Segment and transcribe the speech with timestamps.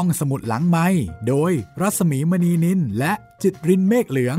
[0.00, 0.86] ห้องสมุดหลังไม้
[1.28, 4.38] โดยรัสมีมณีนินและจิตรินเมฆเหลือง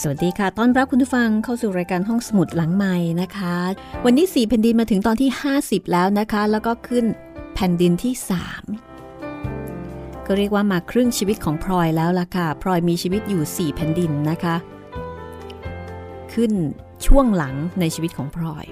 [0.00, 3.56] สวัสดีค่ะ ต้อนรับคุณผู้ฟังเข้าสู่รายการห้องสมุดหลังไม้นะคะ
[4.04, 5.30] วันนี้4แผ่นดินมาถึงตอนที่
[5.60, 7.04] 50 แล้วนะคะ แล้วก็ขึ้น
[7.54, 8.14] แผ่นดินที่
[9.02, 14.56] 3 ก็เรียกว่ามาครึ่งชีวิตของพลอยแล้วล่ะค่ะพลอยมีชีวิตอยู่ 4 แผ่นดินนะคะ
[16.32, 16.52] ขึ้น
[17.06, 18.66] ช่วงหลังในชีวิตของพลอย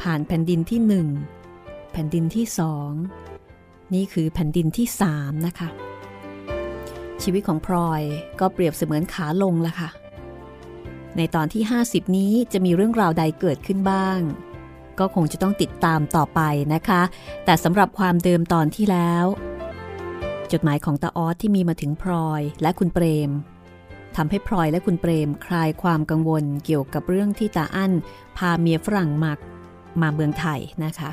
[0.00, 0.80] ผ่านแผ่นดินที่
[1.10, 1.35] 1
[1.98, 2.46] แผ่นดินที่
[3.20, 5.68] 2นี่คือแผ่นดินที่3นะคะ
[7.22, 8.02] ชีวิตของพลอย
[8.40, 9.90] ก็เปรียบเสมือนขาลงละค่ะ
[11.16, 14.18] ในตอนที่ 50 นี้จะมีเรื่องราวใดเกิดขึ้นบ้าง
[14.98, 16.40] ก็คงจะต้องติดตามต่อไป
[16.74, 17.02] นะคะ
[17.44, 19.24] แต่สำหรับความเดิมตอนที่แล้ว
[20.52, 23.30] จดหมายของตาออสที่มีมาถึงพลอยและคุณเปรม
[24.16, 27.92] ทำให้พลอยและคุณเปรมคลายความกังวลเกี่ยวกับเรื่องที่ตาอั้น
[28.36, 29.32] พาเมียฝรั่งมา
[30.00, 31.12] มาเมืองไทยนะคะ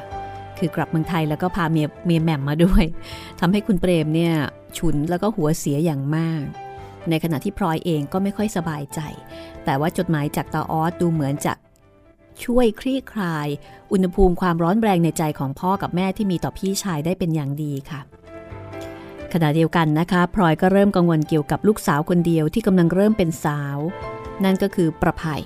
[0.59, 2.85] คือกลับเมืองไทยแล้วก็พาเมียเมียแหม่มมาด้วย
[3.40, 4.34] ทำให้คุณเปรมเนี่ย
[4.77, 6.43] ฉุนแล้วก็หัวเสียอย่างมาก
[7.10, 8.99] ในขณะที่พลอยเองก็ไม่ค่อยสบายใจ
[9.65, 11.54] แต่ว่าจดหมายจากตาออสดูเหมือนจะ
[12.43, 13.48] ช่วยคลี่คลาย
[13.91, 18.01] อุณหภูมิความร้อนแรงในใจของพ่อกับแม่ที่มีต่อพี่ชายได้เป็นอย่างดีค่ะ
[19.34, 23.77] ขณะเดียวกันนะคะพลอยก็เริ่มกังวลเกี่ยวกับลูกสาวคนเดียวที่กำลังเริ่มเป็นสาว
[24.43, 25.43] นั่นก็คือประภัย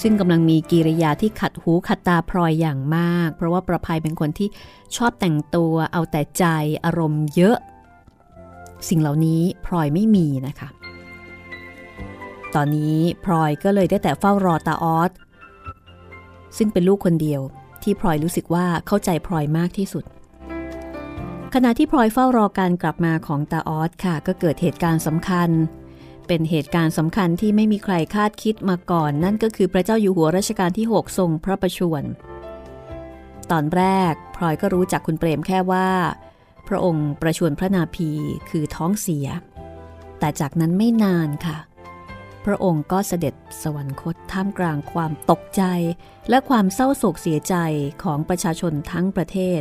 [0.00, 4.48] ซึ่งกำลังมีกิริยาที่ขัดหูขัดตาพลอยอย่างมาก เพราะว่าประภัยเป็นคนที่
[4.96, 6.44] ชอบแต่งตัวเอาแต่ใจ
[6.84, 7.56] อารมณ์เยอะ
[8.88, 10.68] สิ่งเหล่านี้พลอยไม่มีนะคะ
[12.54, 15.10] ตอนนี้พลอยก็เลยได้แต่เฝ้ารอตาออส
[16.56, 17.40] ซึ่งเป็นลูกคนเดียว
[17.82, 20.04] ที่พลอยรู้สึกว่าเข้าใจพลอยมากที่สุด
[21.54, 25.50] ขณะที่พลอยเฝ้ารอการกลับมาของตาออสค่ะ ก็เกิดเหตุการณ์สำคัญ
[26.26, 32.04] เป็นเหตุการณ์สำคัญที่ไม่มีใครคาดคิดมาก่อน นั่นก็คือพระเจ้าอยู่หัวรัชกาลที่ 6 ทรงพระประชวร
[33.50, 35.88] ตอนแรกพลอยก็รู้จักคุณเปรมแค่ว่า
[36.68, 38.10] พระองค์ประชวรพระนาภี
[38.50, 39.26] คือท้องเสีย
[40.18, 41.58] แต่จากนั้นไม่นานค่ะ
[42.44, 45.62] พระองค์ก็เสด็จสวรรคตท่ามกลางความตกใจ
[46.28, 47.54] และความเศร้าโศกเสียใจ
[48.02, 49.60] ของประชาชนทั้งประเทศ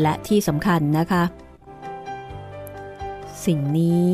[0.00, 1.24] และที่สำคัญนะคะ
[3.46, 4.08] สิ่งนี้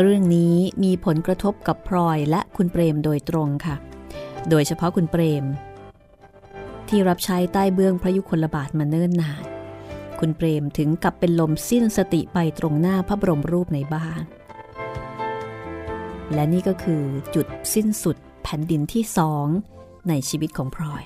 [0.00, 3.76] เรื่องนี้มีผลกระทบกับพลอยและคุณเปรมโดยตรงค่ะ
[4.50, 5.44] โดยเฉพาะคุณเปรม
[6.88, 9.44] ที่รับใช้ใต้เบื้องพระยุคลบาทมาเนิ่นนาน
[10.20, 14.22] คุณเปรมถึงกับเป็นลมสิ้นสติไปตรงหน้าพระบรมรูปในบ้าน
[16.32, 17.02] และนี่ก็คือ
[17.34, 19.46] จุดสิ้นสุดแผ่นดินที่สอง
[20.08, 21.04] ในชีวิตของพลอย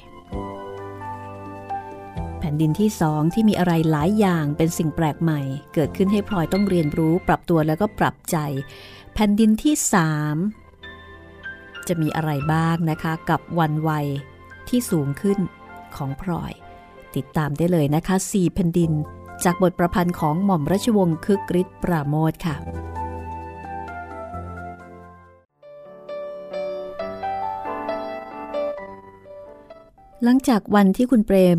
[2.39, 5.41] แผ่นดินที่สองที่มีอะไรหลายอย่างเป็นสิ่งแปลกใหม่
[5.75, 8.37] เกิดขึ้นให้พลอยต้องเรียนรู้ปรับตัวแล้วก็ปรับใจ
[9.15, 10.37] แผ่นดินที่สาม
[11.89, 14.07] จะมีอะไรบ้างนะคะกับวันวัย
[14.69, 15.39] ที่สูงขึ้น
[15.97, 16.53] ของพลอย
[17.17, 18.93] ติดตามได้เลยนะคะสี่แผ่นดิน
[19.45, 22.57] จากบทประพันธ์ของหม่อมราชวงศ์คึกฤทธิ์ปราโมทค่ะ
[30.25, 31.59] หลังจากวันที่คุณเปรม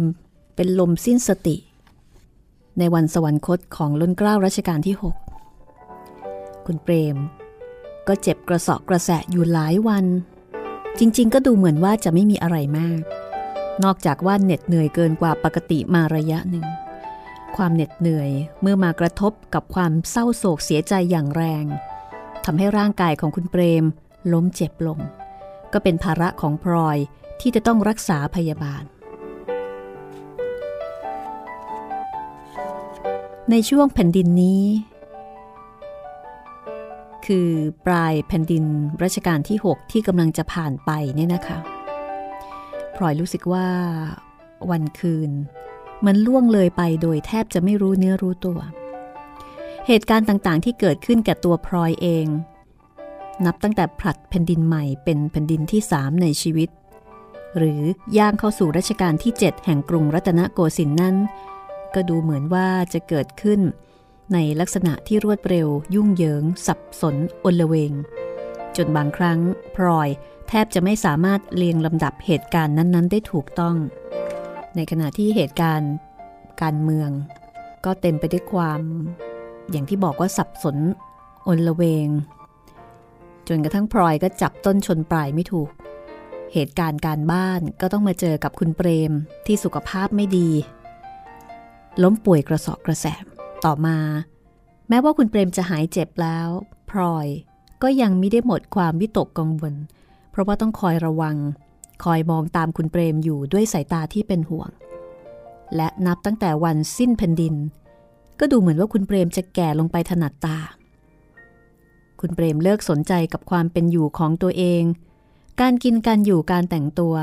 [0.55, 1.57] เป็นลมสิ้นสติ
[2.77, 4.95] ในวันสวรรคตของล้นเกล้ารัชกาลที่
[5.81, 7.17] 6 คุณเปรม
[8.07, 10.05] ก็เจ็บกระสอบกระแสะอยู่หลายวัน
[10.99, 13.01] จริงๆ ก็ดูเหมือนว่าจะไม่มีอะไรมาก
[13.83, 16.65] นอกจากว่าเหน็ดเหนื่อยเกินกว่าปกติมาระยะหนึ่ง
[17.55, 18.29] ความเหน็ดเหนื่อย
[18.61, 21.65] เมื่อมากระทบกับความเศร้าโศกเสียใจอย่างแรง
[22.45, 23.83] ทำให้ร่างกายของคุณเปรม
[24.33, 24.99] ล้มเจ็บลง
[25.73, 26.97] ก็เป็นภาระของพลอย
[27.41, 28.83] ที่จะต้องรักษาพยาบาล
[33.51, 34.63] ในช่วงแผ่นดินนี้
[37.25, 37.49] คือ
[37.85, 38.63] ปลายแผ่นดิน
[39.03, 41.57] รัชกาลที่ 6 ที่กำลังจะผ่านไปเนี่ยนะคะ
[42.95, 43.67] พลอยรู้สึกว่า
[44.71, 45.31] วันคืน
[46.05, 48.59] มันล่วงเลยไปโดยแทบจะไม่รู้เนื้อรู้ตัว
[49.87, 52.25] เหตุการณ์ต่างๆ ที่เกิดขึ้นแก่ตัวพลอยเอง
[53.45, 56.69] นับตั้งแต่ผลัดแผ่นดินใหม่เป็นแผ่นดินที่สามในชีวิต
[57.57, 57.81] หรือ
[58.17, 61.15] ย่างเข้าสู่รัชกาลที่ 7 แห่งกรุงรัตนโกสินทร์นั้น
[61.95, 63.61] ก็ดูเหมือนว่าจะเกิดขึ้น
[64.33, 67.15] ในลักษณะที่รวดเร็ว ยุ่งเหยิง สับสน
[67.45, 67.91] อนละเวง
[68.77, 69.39] จนบางครั้ง
[69.75, 70.09] พลอย
[70.47, 73.75] แทบจะไม่สามารถเรียงลำดับเหตุการณ์นั้น ๆ ได้ถูกต้อง
[74.75, 75.91] ในขณะที่เหตุการณ์
[76.61, 77.09] การเมือง
[77.85, 78.81] ก็เต็มไปด้วยความ
[79.71, 80.77] อย่างที่บอกว่าสับสน
[81.47, 82.07] อนละเวง
[83.47, 85.69] จนกระทั่งพลอยก็จับต้นชนปลายไม่ถูก
[86.53, 89.11] เหตุการณ์การบ้านก็ต้องมาเจอกับคุณเปรม
[89.45, 90.49] ที่สุขภาพไม่ดี
[92.03, 93.25] ล้มป่วยกระสอบกระแสม
[93.65, 93.97] ต่อมา
[94.89, 96.47] แม้ว่าคุณเปรมจะหายเจ็บแล้ว
[96.89, 97.27] พลอย
[97.83, 99.73] ก็ยังไม่ได้หมดความวิตกกังวล
[100.31, 101.37] เพราะว่าต้องคอยระวัง
[102.03, 104.69] คอยมองตามคุณเปรมอยู่ด้วยสายตาที่เป็นห่วง
[105.75, 107.55] และนับตั้งแต่วันสิ้นแผ่นดิน
[108.39, 110.57] ก็ดูเหมือนว่าคุณเปรมจะแก่ลงไปถนัดตา
[112.19, 114.83] คุณเปรมเลิกสนใจกับความเป็นอยู่ของตัวเอง
[115.61, 117.15] การกินการอยู่การแต่งตัว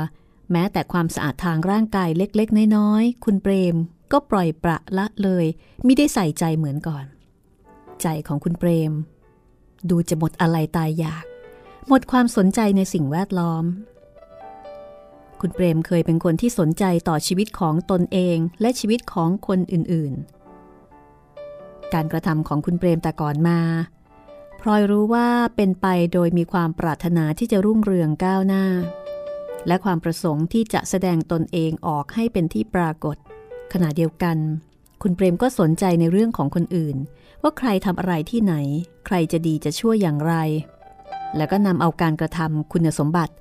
[0.51, 3.75] แม้แต่ความสะอาดทางร่างกายเล็กๆ น้อยๆ คุณเปรม
[4.11, 5.45] ก็ปล่อยประละเลย
[5.83, 7.05] ไม่ได้ใส่ใจเหมือนก่อน
[8.01, 8.91] ใจของคุณเปรม
[9.89, 11.25] ดูจะหมดอะไรตายอยาก
[11.87, 13.63] หมดความสนใจในสิ่งแวดล้อม
[15.41, 23.59] คุณเปรมเคยเป็นคนที่สนใจต่อชีวิตของตนเองและชีวิตของคนอื่นๆ การกระทำของคุณเปรมแต่ก่อนมา
[24.61, 28.65] พลอยรู้ว่าเป็นไปโดยมีความปรารถนาที่จะรุ่งเรืองก้าวหน้า
[29.67, 33.17] และความประสงค์ที่จะแสดงตนเองออกให้เป็นที่ปรากฏ
[33.73, 34.37] ขณะเดียวกัน
[35.01, 36.97] คุณเปรมก็สนใจในเรื่องของคนอื่น
[37.41, 38.53] ว่าใครทำอะไรที่ไหน
[39.05, 40.35] ใครจะดีจะชั่วอย่างไร
[41.37, 43.33] แล้วก็นำเอาการกระทำคุณสมบัติ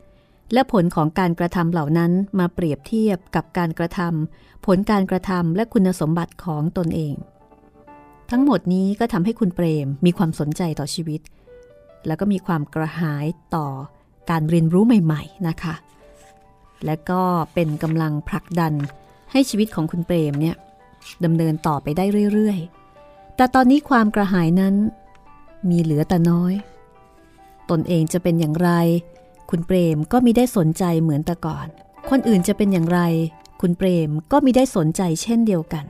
[0.53, 7.15] และผลของการกระทำเหล่านั้นมาเปรียบเทียบกับการกระทำผลการกระทำและคุณสมบัติของตนเอง
[8.31, 11.21] ทั้งหมดนี้ก็ทำให้คุณเปรมมีความสนใจต่อชีวิต
[12.07, 13.27] แล้วก็มีความกระหาย
[13.57, 13.67] ต่อ
[14.31, 15.75] การเรียนรู้ใหม่ ๆนะคะ
[16.85, 17.23] และก็
[17.55, 18.75] เป็นกำลังผลักดัน
[19.33, 20.57] ให้ชีวิตของคุณเปรมเนี่ย
[21.25, 24.75] ดำเนินต่อไปได้เรื่อยๆ แต่ตอนนี้ความกระหายนั้น
[25.71, 26.55] มีเหลือแต่น้อย
[27.71, 28.71] ตนเองจะเป็นอย่างไร
[29.51, 31.67] คุณเปรมก็มีได้สนใจเหมือนแต่ก่อน
[32.11, 33.01] คนอื่นจะเป็นอย่างไร
[33.61, 35.85] คุณเปรมก็มีได้สนใจเช่นเดียวกัน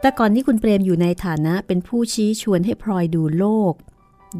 [0.00, 3.74] แต่ก่อนที่คุณเปรมอยู่ในฐานะเป็นผู้ชี้ชวนให้พลอยดูโลก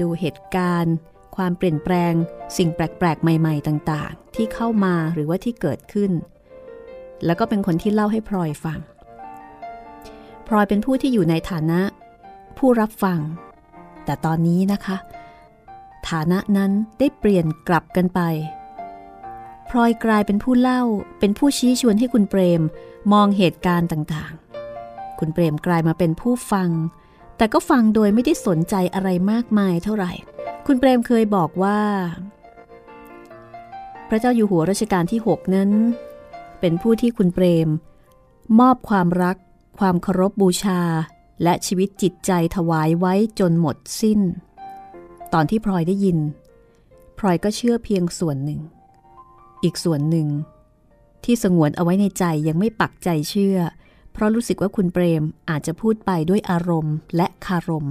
[0.00, 0.94] ดูเหตุการณ์
[1.36, 2.12] ความเปลี่ยนแปลง
[2.56, 6.12] สิ่งแปลกๆ ใหม่ ๆ ต่างๆ ที่เข้ามาหรือว่าที่เกิดขึ้น
[7.24, 8.78] แล้วก็เป็นคนที่เล่าให้พลอยฟัง
[10.46, 11.80] พลอยเป็นผู้ที่อยู่ในฐานะ
[12.58, 13.20] ผู้รับฟัง
[14.04, 14.96] แต่ตอนนี้นะคะ
[16.10, 18.20] ฐานะนั้นได้เปลี่ยนกลับกันไป
[19.70, 20.82] พลอยกลายเป็นผู้เล่า
[21.20, 22.62] เป็นผู้ชี้ชวนให้คุณเปรม
[23.12, 24.47] มองเหตุการณ์ต่างๆ
[25.18, 26.70] คุณเปรมกลายมาเป็นผู้ฟัง
[27.36, 30.12] แต่ก็ฟังโดยไม่ได้สนใจอะไรมากมายเท่าไหร่
[30.66, 31.80] คุณเปรมเคยบอกว่า
[34.08, 35.70] พระเจ้าอยู่หัวรัชกาลที่ 6 นั้น
[36.60, 37.68] เป็นผู้ที่คุณเปรม
[38.60, 39.36] มอบความรัก
[39.78, 40.80] ความเคารพบบูชา
[41.42, 44.20] และชีวิตจิตใจถวายไว้จนหมดสิ้น
[45.32, 46.18] ตอนที่พลอยได้ยิน
[47.18, 48.60] พลอยก็เชื่อเพียงส่วนหนึ่ง
[49.62, 50.28] อีกส่วนหนึ่ง
[51.24, 53.58] ที่สงวนเอาไว้ในใจยังไม่ปักใจเชื่อ
[54.18, 57.86] เพราะรู้สึกว่าคุณเปรมอาจจะพูดไปด้วยอารมณ์และคารม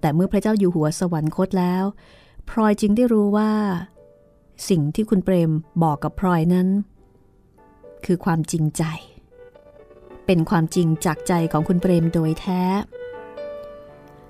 [0.00, 1.84] แต่เมื่อพระเจ้าอยู่หัวสวรรคตแล้ว
[2.50, 3.52] พลอยจึงได้รู้ว่า
[4.68, 5.50] สิ่งที่คุณเปรม
[5.82, 6.68] บอกกับพลอยนั้น
[8.04, 8.82] คือความจริงใจ
[10.26, 12.62] เป็นความจริงจากใจของคุณเปรมโดยแท้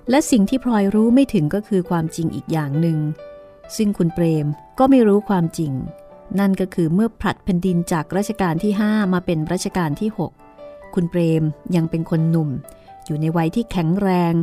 [0.09, 2.99] และสิ่งที่พลอยรู้ไม่ถึงก็คือความจริงอีกอย่างหนึ่ง
[3.77, 4.47] ซึ่งคุณเปรม
[4.79, 5.73] ก็ไม่รู้ความจริง
[6.39, 10.46] นั่นก็คือเมื่อผลัดแผ่นดินจากรัชกาลที่ 5 มาเป็นรัชกาลที่ 6
[10.93, 11.43] คุณเปรม
[11.75, 12.49] ยังเป็นคนหนุ่ม
[13.05, 14.33] อยู่ในวัยที่แข็งแรง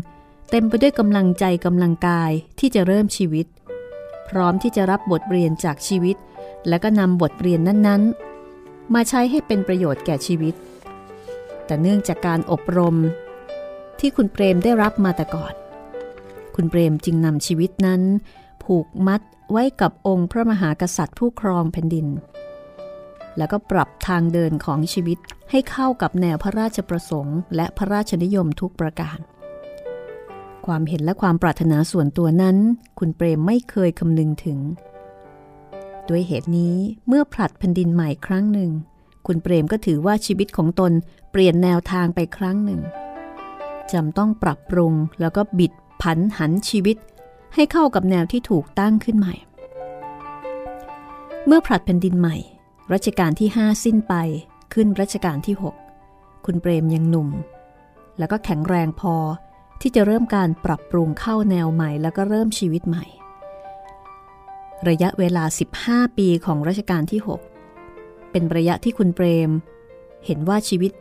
[0.50, 3.46] เต็มไปด้วยกำลังใจกำลังกายที่จะเริ่มชีวิต
[4.29, 6.17] พร้อมที่จะรับบทเรียนจากชีวิต
[6.69, 10.55] และก็นำบทเรียนนั้นๆ มาใช้ให้เป็นประโยชน์แก่ชีวิต
[11.67, 12.96] แต่เนื่องจากการอบรม
[14.00, 15.55] ที่คุณเปรมได้รับมาแต่ก่อน
[16.55, 18.02] คุณเปรมจึงนำชีวิตนั้น
[18.64, 19.20] ผูกมัด
[19.50, 22.06] ไว้กับองค์พระมหากษัตริย์ผู้ครองแผ่นดิน
[23.39, 25.19] แล้วก็ปรับทางเดินของชีวิต
[25.51, 29.19] ให้เข้ากับแนวพระราชประสงค์ และพระราชนิยมทุกประการ
[30.67, 32.56] ความเห็นและความปรารถนาส่วนตัวนั้น
[32.99, 34.58] คุณเปรมไม่เคยคำนึงถึง
[36.08, 36.77] ด้วยเหตุนี้
[37.08, 38.70] เมื่อผลัดแผ่นดินใหม่ครั้งหนึ่ง
[39.27, 40.93] คุณเปรมก็ถือว่าชีวิตของตน
[41.31, 42.81] เปลี่ยนแนวทางไปครั้งหนึ่ง
[43.93, 46.97] จำต้องปรับปรุงแล้วก็บิดผันหันชีวิต
[47.55, 49.35] ให้เข้ากับแนวที่ถูกตั้งขึ้นใหม่
[51.47, 52.37] เมื่อผลัดแผ่นดินใหม่
[52.93, 54.14] รัชกาลที่ 5 สิ้นไป
[54.74, 55.56] ขึ้นรัชกาลที่
[56.00, 57.29] 6 คุณเปรมยังหนุ่ม
[58.19, 59.14] แล้วก็แข็งแรงพอ
[59.81, 63.05] ที่จะเริ่มการปรับปรุงเข้าแนวใหม่แล้วก็เริ่มชีวิตใหม่
[64.88, 65.44] ระยะเวลา
[65.81, 67.20] 15 ปีของรัชกาลที่
[67.74, 69.50] 6 เป็นระยะที่คุณเปรม
[70.26, 70.93] เห็นว่าชีวิต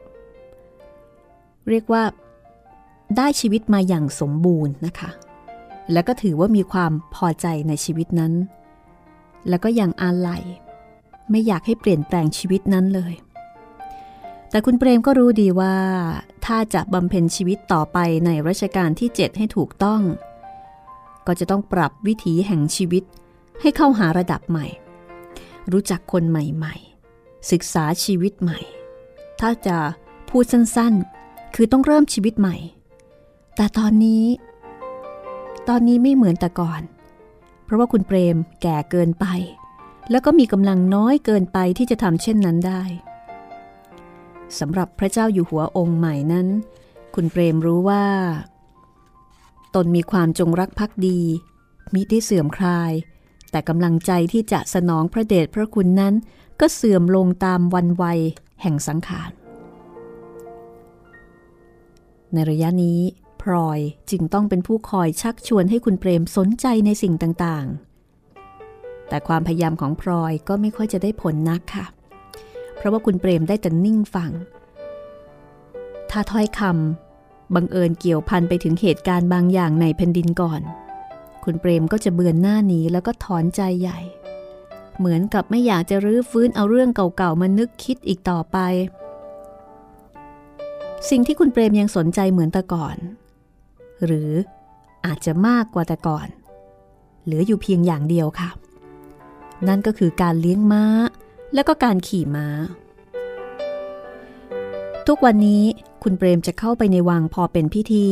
[1.70, 2.04] เรียกว่า
[3.18, 5.10] ได้ชีวิตมาอย่างสมบูรณ์นะคะ
[5.92, 8.34] แล้วก็ถือว่ามีความพอใจในชีวิตนั้น
[9.50, 10.44] แล้วก็ยังอาลัย
[11.30, 13.14] ไม่อยากให้เปลี่ยนแปลงชีวิตนั้นเลย
[14.50, 15.76] แต่คุณเปรมก็รู้ดีว่า
[16.46, 20.02] ถ้าจะบำเพ็ญชีวิตต่อไปในรัชกาลที่ 7 ให้ถูกต้อง
[21.28, 23.04] ก็จะต้องปรับวิถีแห่งชีวิต
[23.62, 24.68] ให้เข้าหาระดับใหม่
[25.72, 28.60] รู้จักคนใหม่ๆ ศึกษาชีวิตใหม่
[29.40, 29.78] ถ้าจะ
[30.30, 32.58] พูดสั้นๆ คือต้องเริ่มชีวิตใหม่
[33.56, 34.26] แต่ตอนนี้
[35.70, 36.82] ตอนนี้ไม่เหมือนแต่ก่อน
[37.64, 39.26] เพราะว่าคุณเปรมแก่เกินไป
[40.12, 42.84] แล้วก็มีกำลังน้อยเกินไปที่จะทำเช่นนั้นได้
[44.60, 46.48] สำหรับพระเจ้าอยู่หัวองค์ใหม่นั้น
[47.16, 48.06] คุณเปรมรู้ว่า
[49.76, 51.20] ตนมีความจงรักภักดี
[51.94, 52.92] มิได้เสื่อมคลาย
[53.52, 56.14] แต่กำลังใจที่จะสนองพระเดชพระคุณนั้น
[56.60, 58.20] ก็เสื่อมลงตามวันวัย
[58.62, 59.32] แห่งสังขาร
[62.34, 63.00] ในระยะนี้
[63.42, 63.80] พลอย
[64.12, 67.93] จึงต้องเป็นผู้คอยชักชวนให้คุณเปรมสนใจในสิ่งต่างๆ
[69.10, 71.86] แต่ความพยายามของพลอยก็ไม่ค่อยจะได้ผลนักค่ะ
[72.76, 74.32] เพราะว่าคุณเปรมได้แต่นิ่งฟัง
[76.12, 80.62] ถ้าถ้อยคำบังเอิญเกี่ยวพันไปถึงเหตุการณ์บางอย่างในแผ่นดินก่อน
[81.44, 84.00] คุณเปรมก็จะเบือนหน้าหนีแล้วก็ถอนใจใหญ่
[84.98, 88.58] เหมือนกับไม่อยากจะรื้อฟื้นเอาเรื่องเก่าๆมานึกคิดอีกต่อไป
[91.10, 92.98] สิ่งที่คุณเปรมยังสนใจเหมือนแต่ก่อน
[94.06, 94.32] หรือ
[95.06, 96.28] อาจจะมากกว่าแต่ก่อน
[97.24, 98.50] เหลืออยู่เพียงอย่างเดียวค่ะ
[99.68, 100.86] นั่นก็คือการเลี้ยงม้า
[101.54, 102.48] และก็การขี่ม้า
[105.08, 105.64] ทุกวันนี้
[106.04, 108.08] คุณเปรมจะเข้าไปในวังพอเป็นพิธี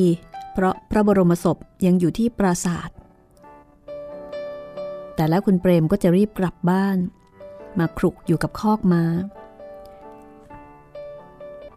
[0.53, 2.89] เพราะพระบรมศพยังอยู่ที่ปราสาท
[5.15, 6.97] แต่แล้วคุณเปรมก็จะรีบกลับบ้าน
[7.79, 9.03] มาครุกอยู่กับคอกม้า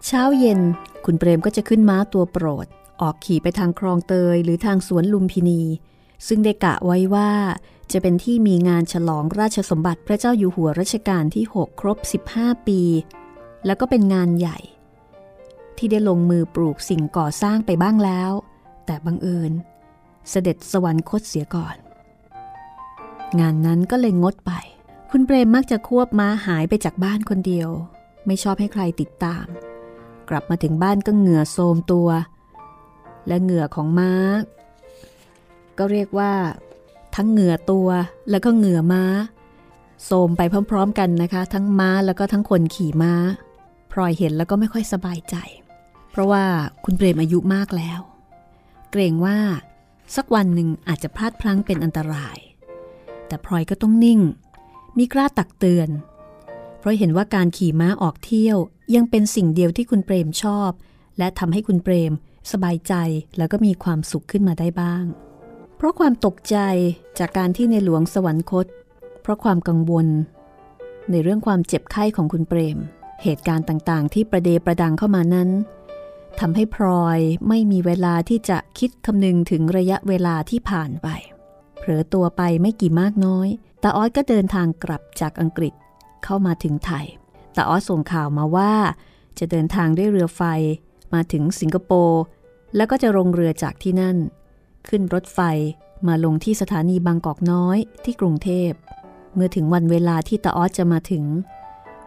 [0.07, 0.61] เช้าเย็น
[1.05, 2.67] คุณเปรมก็จะขึ้นม้าตัวโปรด
[3.01, 5.63] ออกขี่ไปทางคลองเตยหรือทางสวนลุมพินี
[6.27, 7.31] ซึ่งได้กะไว้ว่า
[7.93, 11.99] จะเป็นที่มีงานฉลองราชสมบัติพระเจ้าอยู่หัวรัชกาลที่ 6 ครบ
[12.33, 12.81] 15 ปี
[13.67, 14.59] แล้วก็เป็นงานใหญ่
[15.79, 18.33] ที่ได้ลงมือปลูกสิ่งก่อสร้างไปบ้างแล้ว
[18.87, 19.53] แต่บังเอิญ
[20.31, 21.77] เสด็จสวรรคตเสียก่อน
[23.41, 24.53] งานนั้นก็เลยงดไป
[25.11, 27.69] คุณเปรมมักจะควบม้าหายไปจากบ้านคนเดียว
[28.27, 29.47] ไม่ชอบให้ใครติดตาม
[30.29, 32.09] กลับมาถึงบ้านก็เหงื่อโทมตัว
[33.29, 34.13] และเหงื่อของม้า
[35.79, 36.33] ก็เรียกว่า
[37.15, 37.89] ทั้งเหงื่อตัว
[38.31, 39.05] แล้วก็เหงื่อม้า
[40.05, 43.15] โสมไปพร้อมๆกันนะคะ ทั้งม้าแล้วก็ทั้งคนขี่ม้า
[43.93, 45.37] พลอยเห็นแล้วก็ไม่ค่อยสบายใจ
[46.11, 46.45] เพราะว่า
[46.85, 48.01] คุณเปรมอายุมากแล้ว
[48.91, 49.39] เกรงว่า
[50.17, 52.39] สักวันหนึ่งอาจจะพลาดพลั้งเป็นอันตราย
[53.27, 54.21] แต่พลอยก็ต้องนิ่ง
[54.99, 55.89] มีกล้าตักเตือน
[56.79, 58.59] เพราะเห็นว่าการขี่ม้าออกเที่ยว
[58.95, 60.71] ยังเป็นสิ่งเดียวที่คุณเปรมชอบ
[61.19, 62.13] และทำให้คุณเปรม
[62.53, 62.95] สบายใจ
[63.37, 65.05] แล้วก็มีความสุขขึ้นมาได้บ้าง
[65.85, 66.57] ราะความตกใจ
[67.19, 68.67] จากการที่ในหลวงสวรรคต
[69.23, 70.07] เพราะความกังวล
[71.11, 72.79] ในเรื่องความเจ็บไข้ของคุณเปรม
[73.23, 75.51] เหตุการณ์ต่างๆ ที่ประเดประดังเข้ามานั้น
[76.41, 81.09] ทำให้พลอยไม่มีเวลาที่จะคิดคำนึงถึงระยะเวลาที่ผ่านไป
[81.79, 83.49] เผลอตัวไปไม่กี่มากน้อย
[83.83, 85.75] ตาออสก็เดินทางกลับจากอังกฤษ
[86.25, 87.07] เข้ามาถึงไทย
[87.57, 88.73] ตาออสส่งข่าวมาว่า
[89.39, 90.43] จะเดินทางด้วยเรือไฟ
[91.15, 92.23] มาถึงสิงคโปร์
[92.77, 94.17] แล้วก็จะลงเรือจากที่นั่น
[94.89, 95.41] ขึ้นรถไฟ
[96.07, 98.71] มาลงที่สถานีบางกอกน้อยที่กรุงเทพ
[99.35, 101.25] เมื่อถึงวันเวลาที่ตาออสจะมาถึง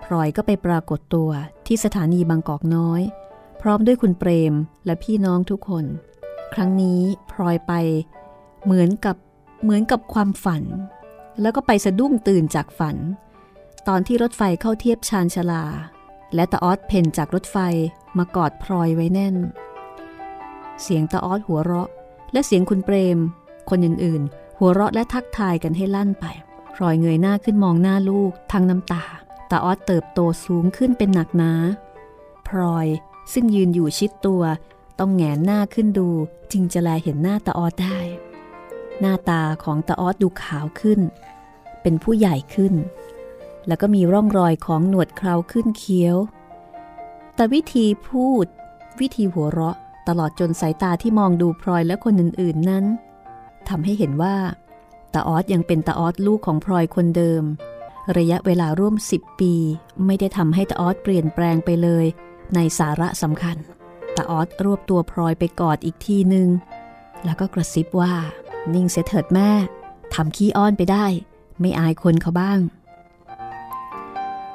[0.04, 1.30] พลอยก็ไปปรากฏตัว
[1.68, 3.02] ที่สถานีบางกอกน้อย
[3.62, 4.54] พร้อมด้วยคุณเปรม
[4.86, 5.86] และพี่น้องทุกคน
[6.54, 7.74] ครั้งนี้พลอยไป
[8.64, 9.16] เหมือนกับ
[9.64, 10.64] เหมือนกับความฝัน
[11.42, 12.98] แล้วก็ไปสะดุ้งตื่นจากฝัน
[13.88, 15.66] ตอนที่รถไฟเข้าเทียบชานชลา
[16.36, 17.58] และตาออสเพ่นจากรถไฟ
[18.18, 19.36] มากอดพลอยไว้แน่น
[20.82, 21.90] เสียงตาออสหัวเราะ
[22.32, 23.20] และเสียงคุณเปรม
[23.70, 26.26] คนอื่นๆ หัวเราะและทักทายกันให้ลั่นไป
[26.76, 29.04] พลอยเงยหน้าขึ้นมองหน้าลูกทั้งน้ำตา
[29.52, 31.52] ตาออสเติบโตสูงขึ้นเป็นหนักหนา
[32.48, 32.88] พลอย
[33.34, 34.44] ซึ่งยืนอยู่ชิดตัว
[35.00, 36.10] ต้องแงนหน้าขึ้นดู
[36.52, 38.00] จึงจะแลเห็นหน้าตาออสได้
[39.00, 41.00] หน้าตาของตาออสดูขาวขึ้น
[41.82, 42.74] เป็นผู้ใหญ่ขึ้น
[43.68, 46.18] แล้วก็มีร่องรอยของหนวดเคราขึ้นเคี้ยว
[47.36, 48.46] แต่วิธีพูด
[49.00, 52.86] วิธีหัวเราะ ตลอดจนสายตาที่มองดูพลอยและคนอื่นๆนั้น
[53.70, 54.36] ทำให้เห็นว่า
[55.14, 57.44] ตาออสยังเป็นตาออสลูกของพลอยคนเดิม
[58.18, 59.54] ระยะเวลาร่วมสิบปี
[60.06, 62.06] ไม่ได้ทำให้ตาออสเปลี่ยนแปลงไปเลย
[62.56, 63.58] ในสาระสำคัญ
[64.18, 66.48] ตาออสรวบตัวพลอยไปกอดอีกทีหนึ่ง
[67.26, 68.14] แล้วก็กระซิบว่า
[68.74, 69.50] นิ่งเสียเถิดแม่
[70.14, 71.06] ทำขี้อ้อนไปได้
[71.60, 72.60] ไม่อายคนเขาบ้าง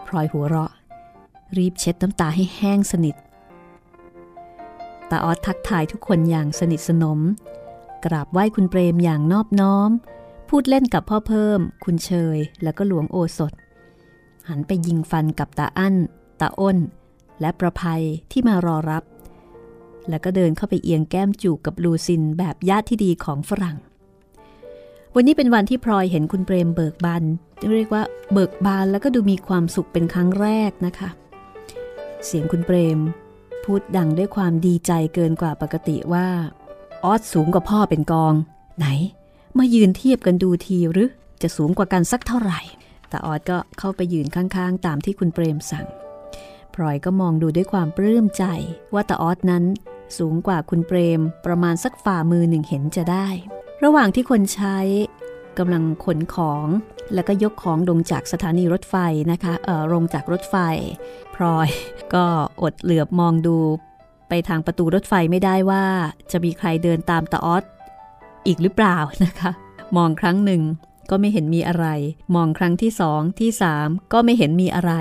[0.06, 0.72] พลอยหัวเราะ
[1.56, 3.16] รีบเช็ดน้ำตาให้แห้งสนิท
[5.12, 7.20] ตาออดทักทายทุกคนอย่างสนิทสนม
[8.04, 9.90] กราบไหว้คุณเปรมอย่างนอบน้อม
[10.48, 13.52] พูดเล่นกับพ่อเพิ่ม คุณเชย แล้วก็หลวงโอสถ
[14.48, 15.94] หันไปยิงฟันกับตาอั้น
[16.40, 16.78] ตาอ้น
[17.40, 19.04] และประภัยที่มารอรับ
[20.08, 23.76] แล้วก็เดินเข้าไปเอียงแก้มจูบกับลูซินแบบญาติที่ดีของฝรั่ง
[25.14, 27.24] วันนี้เป็นวันที่พลอยเห็นคุณเปรมเบิกบาน
[27.76, 28.02] เรียกว่า
[28.32, 31.10] เบิกบานแล้วก็ดูมีความสุขเป็นครั้งแรกนะคะ
[32.26, 32.98] เสียงคุณเปรม
[33.64, 36.26] พูดดังด้วยความดีใจเกินกว่าปกติว่า
[37.04, 38.34] ออสสูงกว่าพ่อเป็นกอง
[38.78, 38.86] ไหน
[39.58, 41.10] มายืนเทียบกันดูทีหรือ
[41.42, 42.60] จะสูงกว่ากันสักเท่าไหร่
[43.08, 45.86] แต่ออสก็เข้าไปยืนข้างๆ ตามที่คุณเปรมสั่ง
[46.74, 48.44] พลอยก็มองดูด้วยความปลื้มใจ
[48.94, 49.64] ว่าตาออสนั้น
[50.18, 53.28] สูงกว่าคุณเปรม ประมาณสักฝ่ามือหนึ่งเห็นจะได้
[53.84, 54.78] ระหว่างที่คนใช้
[55.58, 56.66] กำลังขนของ
[57.14, 58.96] แล้วก็ยกของลงจากสถานีรถไฟ
[59.32, 60.56] นะคะเออลงจากรถไฟ
[61.34, 61.68] พลอย
[62.14, 62.24] ก็
[62.62, 63.58] อดเหลือบมองดู
[64.28, 65.84] ไปทางประตูรถไฟไม่ได้ว่า
[66.32, 67.64] จะมีใครเดินตามตาออส
[68.46, 69.50] อีกหรือเปล่านะคะ
[69.96, 70.62] มองครั้งหนึ่ง
[71.10, 71.86] ก็ไม่เห็นมีอะไร
[72.34, 74.92] มองครั้งที่สองที่สามก็ไม่เห็นมีอะไร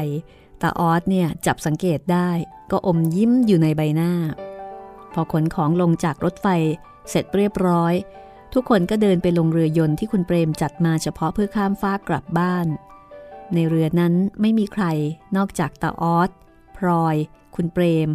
[0.62, 2.30] ตาออสเนี่ยจับสังเกตได้
[2.72, 4.12] ก็อมยิ้มอยู่ในใบหน้า
[5.14, 6.48] พอขนของลงจากรถไฟ
[7.10, 7.94] เสร็จเรียบร้อย
[8.54, 12.68] ทุกคนก็เดินไปลงเรือยนต์ที่คุณเปรมจัดมาเฉพาะเพื่อข้ามฟ้ากลับบ้าน
[13.54, 14.86] ในเรือนั้นไม่มีใคร
[15.38, 16.30] นอกจากตาออส
[16.78, 17.16] พลอย
[17.56, 18.10] คุณเปรม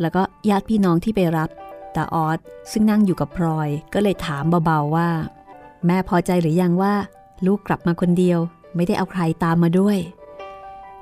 [0.00, 1.50] แล้วก็ญาติพี่น้องที่ไปรับ
[1.96, 2.38] ตาออส
[2.72, 5.10] ซึ่งนั่งอยู่กับพลอยก็เลยถามเบาๆว่า
[5.86, 6.94] แม่พอใจหรือยังว่า
[7.46, 8.38] ลูกกลับมาคนเดียว
[8.74, 9.98] ไม่ได้เอาใครตามมาด้วย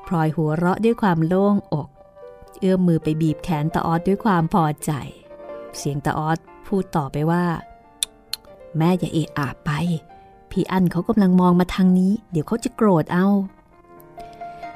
[0.06, 1.88] พลอยหัวเราะด้วยความโล่งอก
[2.60, 4.90] เอื้อมมือไปบีบแขนตาออสด้วยความพอใจ
[5.76, 7.44] เสียงตาออสพูดต่อไปว่า
[8.78, 9.70] แม่อย่าเอะอะไป
[10.50, 13.26] พี่อั้นเขากำลังมองมาทางนี้ เดี๋ยวเขาจะโกรธเอา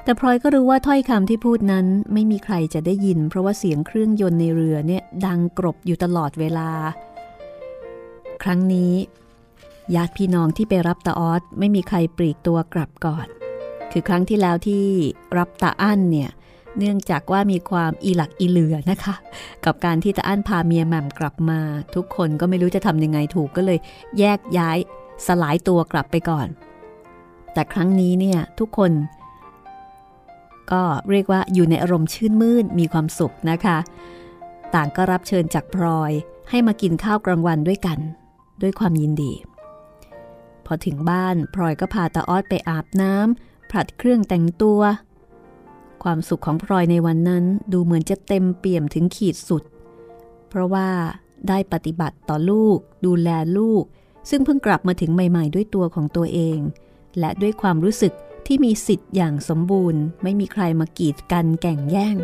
[0.02, 6.70] แต่พลอยก็รู้ว่าถ้อยคำที่พูดนั้นไม่มีใครจะได้ยิน เพราะว่าเสียงเครื่องยนต์ในเรือเนี่ยดังกรบอยู่ตลอดเวลา
[8.42, 8.94] ครั้งนี้
[9.94, 13.26] ญาติพี่น้องที่ไปรับตาออสไม่มีใครปลีกตัวกลับก่อน
[13.92, 14.84] คือครั้งที่แล้วที่
[15.38, 16.30] รับตาอั้นเนี่ย
[16.78, 19.14] เนื่องจากว่ามีความอีหลักอีเหลือนะคะ
[19.64, 21.60] กับการที่ตาอั้นพาเมียแหม่มกลับมา
[21.94, 23.78] ทุกคนก็ไม่รู้จะทำยังไงถูกก็เลย
[24.18, 24.78] แยกย้าย
[25.26, 26.48] สลายตัวกลับไปก่อน
[27.52, 28.92] แต่ครั้งนี้เนี่ยทุกคน
[30.72, 33.78] ก็เรียกว่าอยู่ในอารมณ์ชื่นมื่นมีความสุขนะคะ
[34.74, 36.12] ต่างก็รับเชิญจากพลอย
[36.50, 37.98] ให้มากินข้าวกลางวันด้วยกัน
[38.62, 39.32] ด้วยความยินดี
[40.66, 44.80] พอถึงบ้านพลอยก็พาตาออดไปอาบน้ำผลัดเครื่องแต่งตัว
[46.04, 49.62] ความสุขของพลอยในวันนั้นดูเหมือนจะเต็มเปี่ยมถึงขีดสุด
[50.48, 50.88] เพราะว่า
[51.48, 53.84] ได้ปฏิบัติต่อลูก ดูแลลูก
[54.30, 56.58] ซึ่งเพิ่งกลับมาถึงใหม่ ๆ ด้วยตัวของตัวเอง
[57.18, 58.12] และด้วยความรู้สึก
[58.46, 62.16] ที่มีสิทธิ์อย่างสมบูรณ์ ไม่มีใครมากีดกันแก่งแย่ง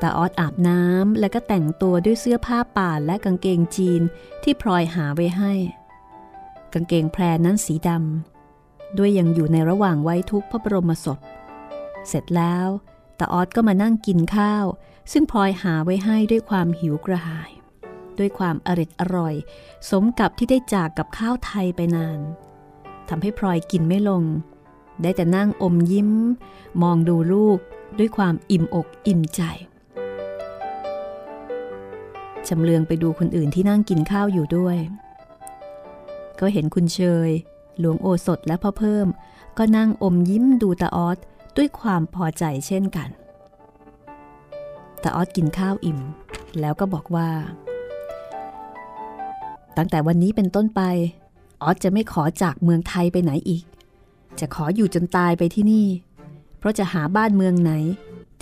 [0.00, 4.02] ตาออดอาบน้ำแล้วก็แต่งตัวด้วยเสื้อผ้าป่าและกางเกงจีน
[4.42, 5.52] ที่พลอยหาไว้ให้
[6.72, 11.18] กางเกงแพรนั้นสีดำด้วยยังอยู่ในระหว่างไว้ทุกพระบรมศพ
[12.08, 12.68] เสร็จแล้ว
[13.18, 14.66] ตาออดก็มานั่งกินข้าว
[15.12, 17.50] ซึ่งพลอยหาไว้ให้ด้วยความหิวกระหาย
[18.18, 19.34] ด้วยความอริดอร่อย
[19.90, 22.20] สมกับที่ได้จากกับข้าวไทยไปนาน
[23.08, 24.24] ทำให้พลอยกินไม่ลง
[25.02, 26.10] ได้แต่นั่งอมยิ้ม
[26.82, 27.58] มองดูลูก
[27.98, 29.42] ด้วยความอิ่มอกอิ่มใจ
[32.48, 34.76] จำเลืองไปดูคนอื่นที่นั่งกินข้าวอยู่ด้วย
[36.40, 37.30] ก็เห็นคุณเชย
[37.78, 39.06] หลวงโอสถและพ่อเพิ่ม
[39.58, 41.18] ก็นั่งอมยิ้มดูตาออส
[41.60, 43.08] ด้วยความพอใจเช่นกัน
[45.00, 46.00] แตาออสกินข้าวอิ่ม
[46.60, 47.28] แล้วก็บอกว่า
[49.76, 50.82] ตั้งแต่วันนี้เป็นต้นไป
[51.62, 53.64] ออสจะไม่ขอจากเมืองไทยไปไหนอีก
[54.40, 55.86] จะขออยู่จนตายไปที่นี่
[56.58, 57.72] เพราะจะหาบ้านเมืองไหน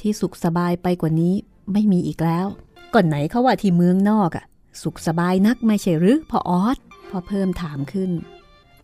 [0.01, 1.35] ที่สุขสบายไปกว่านี้
[1.73, 2.47] ไม่มีอีกแล้ว
[2.95, 4.45] ก่อนไหนเขาว่าที่เมืองนอกอะ
[4.83, 6.79] สุขสบายนักไม่ใช่หรือพอออส
[7.11, 8.11] พอเพิ่มถามขึ้น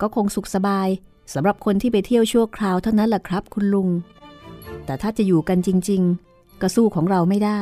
[0.01, 0.89] ก็คงสุขสบาย
[1.35, 3.89] สำหรับคนที่ไปเที่ยวชั่วคราวเท่านั้นแหละครับ คุณลุง
[4.85, 7.61] แต่ถ้าจะอยู่กันจริง ๆ ก็สู้ของเราไม่ได้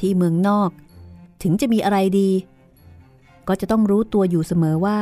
[0.00, 0.70] ที่เมืองนอก
[1.42, 2.30] ถึงจะมีอะไรดี
[3.48, 4.98] ก็จะต้องรู้ตัวอยู่เสมอว่า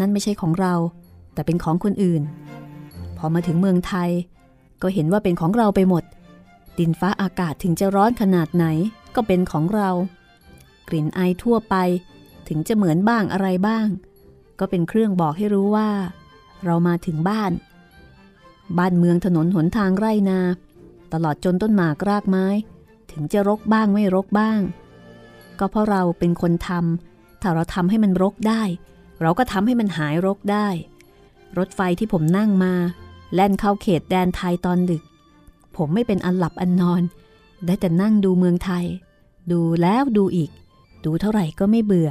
[0.00, 0.74] นั่นไม่ใช่ของเรา
[1.34, 2.22] แต่เป็นของคนอื่น
[3.18, 4.10] พอมาถึงเมืองไทย
[4.82, 6.04] ก็เห็นว่าเป็นของเราไปหมด
[6.78, 8.66] ดินฟ้าอากาศถึงจะร้อนขนาดไหน
[9.14, 9.90] ก็เป็นของเรา
[10.88, 11.74] กลิ่นไอทั่วไป
[12.48, 13.86] ถึงจะเหมือนบ้างอะไรบ้าง
[14.58, 15.90] ก็เป็นเครื่องบอกให้รู้ว่า
[16.64, 17.52] เรามาถึงบ้าน
[18.78, 20.40] บ้านเมืองถนนหนทางไร่นา
[21.12, 22.46] ตลอดจนต้นหมากรากไม้
[23.10, 24.60] ถึงจะรกบ้างไม่รกบ้าง
[25.58, 28.62] ก็เพราะเราเป็นคนทำถ้าเราทำให้มันรกได้
[29.22, 30.68] เราก็ทำให้มันหายรกได้
[31.58, 32.74] รถไฟที่ผมนั่งมา
[33.34, 35.02] แล่นเข้าเขตแดนไทยตอนดึก
[35.76, 37.02] ผมไม่เป็นอันหลับอันนอน
[37.66, 38.84] ได้แต่นั่งดูเมืองไทย
[39.50, 40.50] ดูแล้วดูอีก
[41.04, 42.10] ดูเท่าไหร่ก็ไม่เบื่อ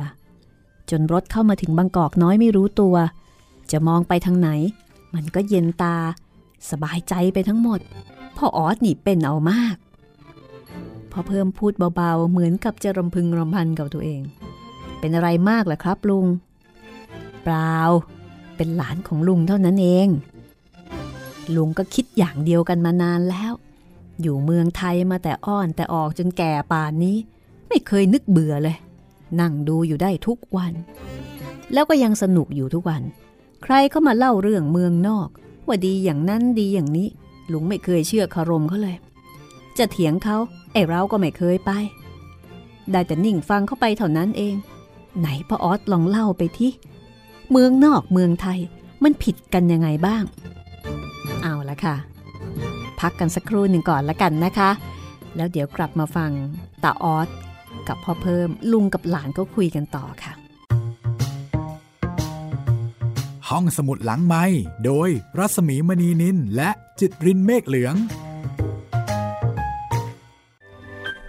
[0.89, 2.95] จนรถเข้ามาถึงบางกอกน้อยไม่รู้ตัว
[3.71, 4.49] จะมองไปทางไหน
[5.15, 5.95] มันก็เย็นตา
[6.69, 7.79] สบายใจไปทั้งหมด
[8.38, 9.76] พ่อออสนี่เป็นเอามาก
[11.12, 14.21] พอเพิ่มพูดเบาๆ เหมือนกับจะรำพึงรำพันกับตัวเอง
[15.00, 16.26] เป็นอะไรมากล่ะครับลุง
[17.43, 17.78] เปล่า
[18.58, 20.08] เป็นหลานของลุงเท่านั้นเอง
[21.56, 23.54] ลุงก็คิดอย่างเดียวกันมานานแล้ว
[24.21, 27.17] อยู่เมืองไทยมาแต่อ้อนแต่ออกจนแก่ป่านนี้
[27.67, 28.78] ไม่เคยนึกเบื่อเลย
[29.39, 30.73] นั่งดูอยู่ได้ทุกวัน
[31.73, 33.02] แล้วก็ยังสนุกอยู่ทุกวัน
[33.63, 35.30] ใครเข้ามาเล่าเรื่องเมืองนอก
[35.67, 37.10] ว่าดีอย่างนั้นดีอย่างนี้
[37.51, 38.95] ลุงไม่เคยเชื่อคารมเขาเลย
[39.77, 40.38] จะเถียงเขา
[40.73, 41.71] ไอ้เราก็ไม่เคยไป
[42.91, 44.55] ได้แต่นิ่งฟังเข้าไปเท่านั้นเอง
[45.19, 46.71] ไหนพ่อออสลองเล่าไปที่
[47.51, 48.60] เมืองนอกเมืองไทย
[49.03, 50.23] มันผิดกันยังไงบ้าง
[51.41, 51.95] เอาละค่ะ
[52.99, 54.71] พักกันสักครู่หนึ่งก่อนละกันนะคะ
[55.36, 56.31] แล้วเดี๋ยวกลับมาฟัง
[56.83, 57.29] ตาออส
[57.88, 60.33] กับพ่อเพิ่มลุงกับหลานก็คุยกันต่อค่ะ
[63.53, 64.43] ห้องสมุดหลังไม้
[64.86, 67.95] โดยรัศมีมณีนินและจิตรินเมฆเหลือง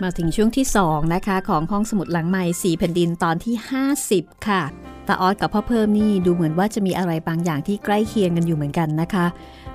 [0.03, 3.55] มาถึงช่วงที่ 2 นะคะ ของห้องสมุดหลังใหม่สี่แผ่นดินตอนที่
[4.01, 4.63] 50 ค่ะ
[5.07, 9.27] ตาออสกับพ่อเพิ่มนี่ดูเหมือนว่าจะมีอะไรบางอย่างที่ใกล้เคียงกันอยู่เหมือนกันนะคะ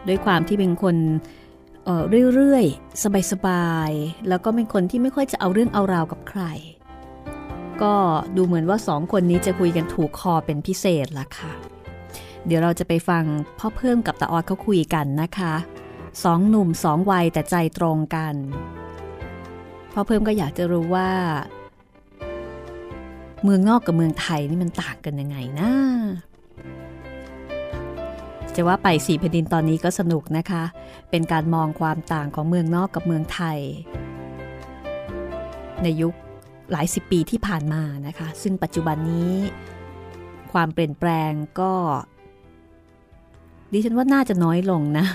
[0.08, 0.96] ด้วยความที่เป็นคน
[1.86, 6.42] เเรื่อยๆ สบายๆ แล้วก็เป็นคนที่ไม่ค่อยจะเอาเรื่องเอาราวกับใคร
[7.82, 7.94] ก็
[8.36, 11.73] ดูเหมือนว่าสองคนนี้จะคุยกันถูกคอเป็นพิเศษละค่ะ
[12.46, 13.24] เดี๋ยวเราจะไปฟัง
[13.60, 15.54] พ่อเพิ่มกับตาออดเขาคุยกันนะคะ
[16.24, 18.36] สองหนุ่มสองวัยแต่ใจตรงกัน
[19.94, 21.10] พ่อเพิ่มก็อยากจะรู้ว่า
[23.44, 25.72] เมืองนอกกับเมืองไทยนี่มันต่างกันยังไงนะ
[28.56, 30.64] จะว่าไปสี่แผ่นดินตอนนี้ก็สนุกนะคะ
[31.10, 33.60] เป็นการมองความต่างของเมืองนอกกับเมืองไทย
[35.84, 36.14] ในยุค
[36.72, 39.34] หลายสิบปีที่ผ่านมานะคะ ซึ่งปัจจุบันนี้
[40.54, 41.74] ความเปลี่ยนแปลงก็
[43.74, 45.06] ดิฉันว่าน่าจะน้อยลงนะ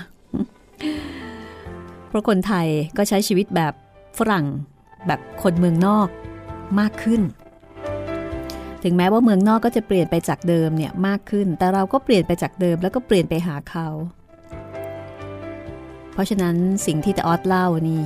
[2.07, 2.67] เพราะคนไทย
[2.97, 3.73] ก็ใช้ชีวิตแบบ
[4.17, 4.45] ฝรั่ง
[5.07, 6.07] แบบคนเมืองนอก
[6.79, 7.21] มากขึ้น
[8.83, 13.87] ถึงแม้ว่าเมืองนอกก็จะเปลี่ยนไปจากเดิมเนี่ยมากขึ้น แต่เราก็เปลี่ยนไปจากเดิมแล้วก็เปลี่ยนไปหาเขา
[16.13, 18.03] เพราะฉะนั้นสิ่งที่ตาออสเล่านี่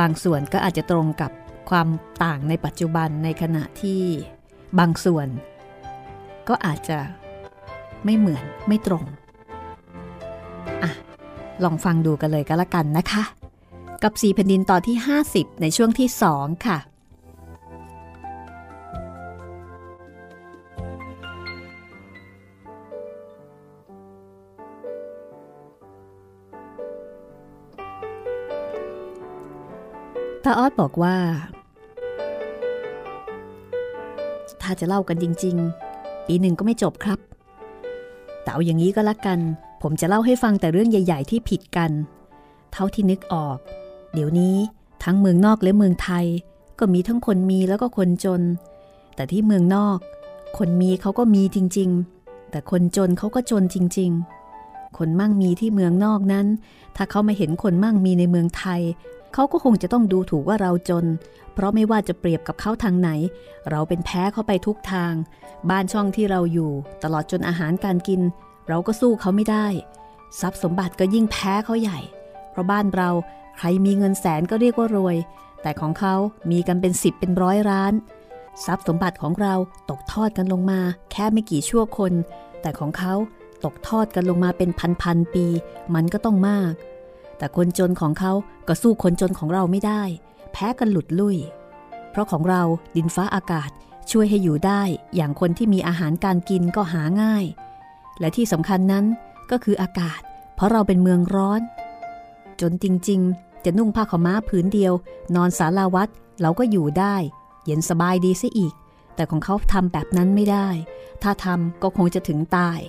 [0.00, 1.30] บางส่วนก็อาจจะตรงกับ
[1.70, 1.88] ความ
[2.24, 4.02] ต่างในปัจจุบันในขณะที่
[4.78, 5.26] บางส่วน
[6.48, 6.98] ก็อาจจะ
[8.04, 9.04] ไม่เหมือนไม่ตรง
[11.64, 13.22] ลองฟังดูกันเลยก็แล้วกันนะคะ
[14.02, 14.96] กับสีแผ่นดินตอนที่
[15.28, 16.78] 50 ในช่วงที่ 2 ค่ะ
[30.44, 31.16] ตาออดบอกว่า
[34.62, 35.56] ถ้าจะเล่ากันจริง
[35.92, 37.18] ๆ ปีหนึ่งก็ไม่จบครับ
[38.42, 39.38] แต่เอาอย่างนี้ก็แล้วกัน
[39.82, 41.90] ผมจะเล่าให้ฟังแต่เรื่องใหญ่ ๆ ที่ผิดกัน
[42.72, 43.56] เท่าที่นึกออก
[44.14, 44.56] เดี๋ยวนี้
[45.04, 46.26] ทั้งเมืองนอกและเมืองไทย
[46.78, 48.42] ก็มีทั้งคนมีแล้วก็คนจน
[49.14, 49.98] แต่ที่เมืองนอก
[50.58, 51.90] คนมีเขาก็มีจริง
[52.20, 54.10] ๆ แต่คนจนเขาก็จนจริง
[54.54, 56.46] ๆ คนมั่งมีที่เมืองนอกนั้น
[56.96, 58.80] ถ้าเขาไม่เห็นคนมั่งมีในเมืองไทย
[59.34, 61.04] เขาก็คงจะต้องดูถูกว่าเราจน
[61.54, 63.10] เพราะไม่ว่าจะเปรียบกับเขาทางไหน
[63.70, 65.12] เราเป็นแพ้เขาไปทุกทาง
[65.70, 66.70] บ้านช่องที่เราอยู่
[67.02, 68.20] ตลอดจนอาหารการกิน
[68.70, 69.66] เราก็สู้เขาไม่ได้
[70.40, 72.00] ทรัพย์สมบัติก็ยิ่งแพ้เขาใหญ่
[72.50, 73.10] เพราะบ้านเรา
[73.56, 75.16] ใครมีเงินแสนก็เรียกว่ารวย
[75.62, 76.14] แต่ของเขา
[76.50, 77.92] มีกันเป็นสิบเป็นร้อยร้าน
[78.64, 79.54] ทรัพย์สมบัติของเรา
[79.90, 80.80] ตกทอดกันลงมา
[81.12, 82.12] แค่ไม่กี่ชั่วคน
[82.60, 83.14] แต่ของเขา
[83.64, 84.70] ตกทอดกันลงมาเป็น
[85.02, 85.46] พันๆปี
[85.94, 86.72] มันก็ต้องมาก
[87.38, 88.32] แต่คนจนของเขา
[88.68, 90.02] ก็สู้คนจนของเราไม่ได้
[90.52, 91.36] แพ้กันหลุดลุ่ย
[92.10, 92.62] เพราะของเรา
[92.96, 93.70] ดินฟ้าอากาศ
[94.10, 94.82] ช่วยให้อยู่ได้
[95.16, 97.44] อย่างคนที่มีอาหารการกินก็หาง่าย
[98.20, 99.04] และที่สำคัญนั้น
[99.50, 100.20] ก็คืออากาศ
[100.54, 101.60] เพราะเราเป็นเมืองร้อน
[102.60, 104.92] จนจริงๆ จะนุ่งผ้าขม้าผืนเดียว
[105.34, 106.08] นอนสาราวัด
[106.40, 107.16] เราก็อยู่ได้
[107.64, 108.74] เย็นสบายดีซะอีก
[109.14, 110.68] แต่ของเขาทำแบบนั้นไม่ได้
[111.22, 112.80] ถ้าทำก็คงจะถึงตาย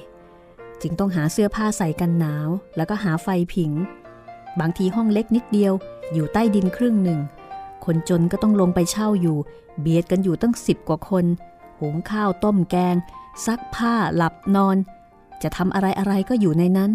[0.81, 3.71] จึงต้องหาเสื้อผ้าใส่กันหนาว แล้วก็หาไฟผิง
[4.59, 5.73] บางทีห้องเล็กนิดเดียว
[6.13, 7.19] อยู่ใต้ดินครึ่งหนึ่ง
[7.85, 9.37] คนจนก็ต้องลงไปเช่าอยู่
[9.79, 11.25] เบียดกันอยู่ตั้งสิบกว่าคน
[11.79, 12.95] หุงข้าวต้มแกง
[13.45, 14.77] ซักผ้าหลับนอน
[15.43, 16.91] จะทำอะไรอะไรก็อยู่ในนั้น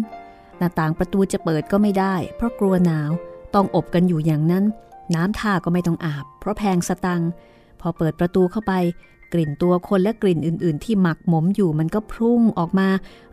[0.57, 3.11] หน้าต่างประตูจะเปิดก็ไม่ได้ เพราะกลัวหนาว
[3.55, 4.63] ต้องอบกันอยู่อย่างนั้น
[5.15, 7.21] น้ำท่าก็ไม่ต้องอาบ เพราะแพงสตัง
[7.81, 8.73] พอเปิดประตูเข้าไป
[9.33, 12.89] กลิ่นตัวคนและกลิ่นอื่น ๆ ที่หมักหมมอยู่มันก็พุ่งออกมา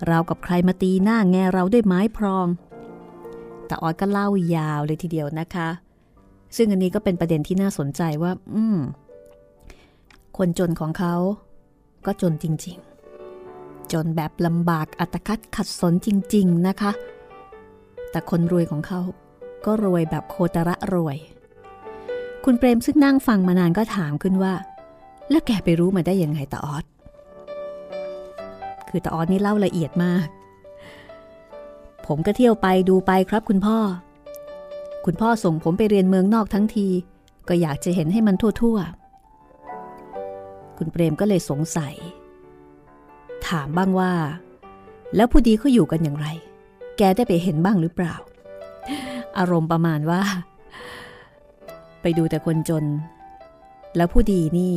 [0.06, 2.46] เราวกับใครมาตีหน้าแงเราด้วยไม้พรอง
[3.66, 5.68] แต่ออดก็เล่ายาวเลยทีเดียวนะคะ
[6.56, 8.78] ซึ่งอันนี้ก็เป็นประเด็นที่น่าสนใจว่า อืม
[10.36, 11.14] คนจนของเขา
[12.06, 12.93] ก็จนจริง ๆ
[13.94, 16.92] จนแบบลำบากอัตคัดขัดสนจริง ๆนะคะ
[18.10, 19.00] แต่คนรวยของเขา
[19.64, 21.16] ก็รวยแบบโคตระรวย
[22.44, 24.54] คุณเปรมซึ่งนั่งฟังมานานก็ถามขึ้นว่า
[25.30, 26.84] แล้วแกไปรู้มาได้ยังไงตาออด
[28.88, 30.26] คือตาออดนี่เล่าละเอียดมาก
[32.06, 33.78] ผมก็เที่ยวไปดูไปครับคุณพ่อ
[35.04, 36.88] คุณพ่อส่งผมไปเรียนเมืองนอกทั้งที
[37.48, 38.78] ก็อยากจะเห็นให้มันทั่ว
[39.98, 41.94] ๆ คุณเปรมก็เลยสงสัย
[43.48, 44.12] ถามบ้างว่า
[45.16, 46.26] แล้วผู้ดีเขาอยู่กันอย่างไร
[46.96, 48.14] แกได้ไปเห็นบ้างหรือเปล่า
[49.38, 50.22] อารมณ์ประมาณว่า
[52.02, 52.84] ไปดูแต่คนจน
[53.96, 54.74] แล้วผู้ดีนี่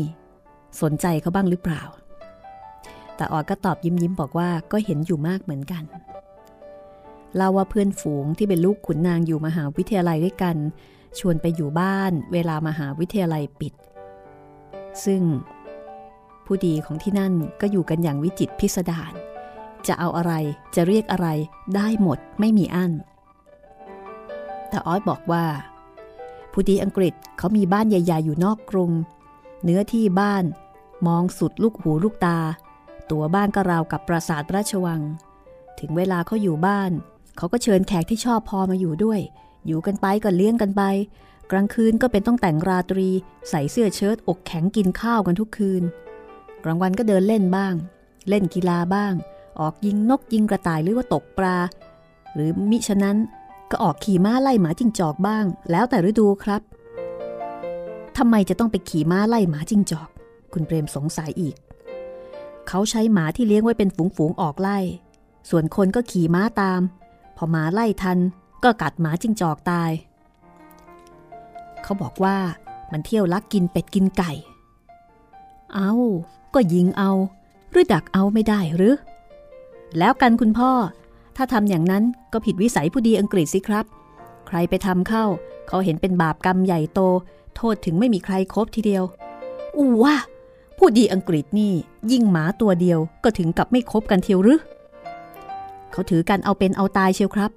[0.81, 1.81] สนใจเขาบ้างหรือเปล่า
[3.15, 5.83] แต่ออดก็ตอบยิ้มยิ้มบอกว่าก็เห็นอยู่มากเหมือนกัน
[7.35, 10.55] เล่าว่าเพื่อนฝูงที่เป็นลูกขุนนางอยู่มหาวิทยาลัยด้วยกัน
[11.19, 13.73] ชวนไปอยู่บ้านเวลามหาวิทยาลัยปิด
[15.05, 15.21] ซึ่ง
[16.47, 19.13] ผู้ดีของที่นั่นก็อยู่กันอย่างวิจิตพิสดาร
[19.87, 20.33] จะเอาอะไร
[20.75, 21.27] จะเรียกอะไร
[21.75, 22.91] ได้หมดไม่มีอั้น
[24.69, 25.45] แต่ออสบอกว่า
[26.51, 28.91] ผู้ดีอังกฤษเขามีบ้านใหญ่ๆ อยู่นอกกรุง
[29.63, 30.43] เนื้อที่บ้าน
[31.07, 32.39] มองสุดลูกหูลูกตา
[33.11, 35.01] ตัวบ้านก็ราวกับปราสาทราชวัง
[35.79, 36.91] ถึงเวลาเขาอยู่บ้าน
[37.37, 39.19] เขาก็เชิญแขกที่ชอบพอมาอยู่ด้วย
[39.65, 40.83] อยู่กันไปก็เลี้ยงกันไป
[41.51, 43.09] กลางคืนก็เป็นต้องแต่งราตรี
[43.49, 45.83] ใส่เสื้อเชิ้ตอกแข็งกินข้าวกันทุกคืน
[46.67, 47.73] กลางวันก็เดินเล่นบ้าง
[48.29, 49.13] เล่นกีฬาบ้าง
[49.59, 51.57] ออกยิงนกยิงกระต่ายหรือว่าตกปลา
[52.33, 53.17] หรือมิฉะนั้น
[53.71, 56.61] ก็ออกขี่ม้าไล่หมาจิ้งจอกบ้าง แล้วแต่ฤดูครับ
[58.17, 60.09] ทำไมจะต้องไปขี่ม้าไล่หมาจิ้งจอก
[60.53, 61.55] คุณเปรมสงสัยอีก
[62.67, 64.77] เขาใช้หมาที่เลี้ยงไว้เป็นฝูงๆออกไล่
[65.49, 66.81] ส่วนคนก็ขี่ม้าตาม
[67.37, 68.17] พอหมาไล่ทัน
[68.63, 69.91] ก็กัดหมาจิ้งจอกตาย
[71.83, 72.37] เขาบอกว่า
[72.91, 74.31] มันเที่ยวลักกินเป็ดกินไก่
[75.73, 75.91] เอา
[76.53, 77.11] ก็ยิงเอา
[77.71, 78.95] หรือดักเอาไม่ได้หรือ
[79.97, 80.71] แล้วกันคุณพ่อ
[81.35, 83.85] ถ้าทำอย่างนั้นก็ผิดวิสัยผู้ดีอังกฤษสิครับ
[84.47, 85.25] ใครไปทำเข้า
[85.67, 86.99] เขาเห็นเป็นบาปกรรมใหญ่โต
[87.55, 89.03] โทษถึงไม่มีใครครบทีเดียว
[89.77, 90.15] อู้ว่า
[90.77, 91.73] ผู้ดีอังกฤษนี่
[92.11, 94.59] ยิ่งหมาตัวเดียวก็ถึงกับไม่คบกันเทียวหรือ
[95.91, 97.51] เขาถือกันเอาเป็นเอาตายเชียวครับ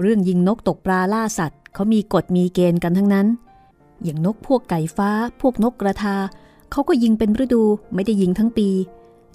[0.00, 3.26] เรื่องยิงนกตกปลาล่าสัตว์เขามีกฎมีเกณฑ์กันทั้งนั้น
[4.02, 6.16] อย่างนกพวกไก่ฟ้า พวกนกกระทา
[6.70, 7.62] เขาก็ยิงเป็นฤดู
[7.94, 8.68] ไม่ได้ยิงทั้งปี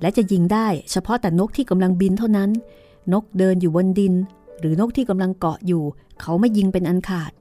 [0.01, 2.49] และจะยิงได้เฉพาะแต่นกที่กำลังบินเท่านั้น
[3.13, 4.13] นกเดินอยู่บนดิน
[4.59, 5.83] หรือนกที่กำลังเกาะอยู่
[6.21, 7.31] เขาไม่ยิงเป็นอันขาด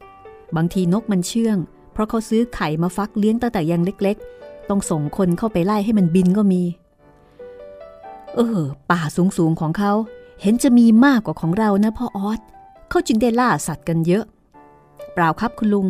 [0.56, 1.56] บางทีนกมันเชื่อง
[1.92, 6.62] เพราะเขาซื้อไข่มาฟักเลี้ยงตั้งแต่ยังเล็ก ๆ ต้องส่งคนเข้าไปไล่ให้มันบินก็มี
[8.34, 9.92] เออ ป่าสูงๆของเขา
[10.42, 12.40] เห็นจะมีมากกว่าของเรานะพ่อออส
[12.88, 14.24] เขาจึงได้ล่าสัตว์กันเยอะ
[15.12, 15.86] เปล่าครับคุณลุง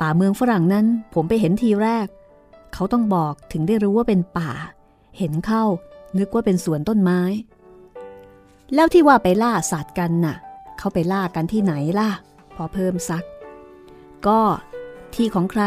[0.00, 2.06] ป่าเมืองฝรั่งนั้นผมไปเห็นทีแรก
[2.74, 4.50] เขาต้องบอกถึงได้รู้ว่าเป็นป่า
[5.18, 5.64] เห็นเข้า
[6.18, 7.20] นึกว่าเป็นสวนต้นไม้
[8.74, 10.36] แล้วที่ว่าไปล่าสัตว์กันน่ะ
[10.78, 12.10] เขาไปล่ากันที่ไหนล่ะ
[12.56, 13.24] พอเพิ่มซัก
[14.26, 14.40] ก็
[15.14, 15.64] ที่ของใคร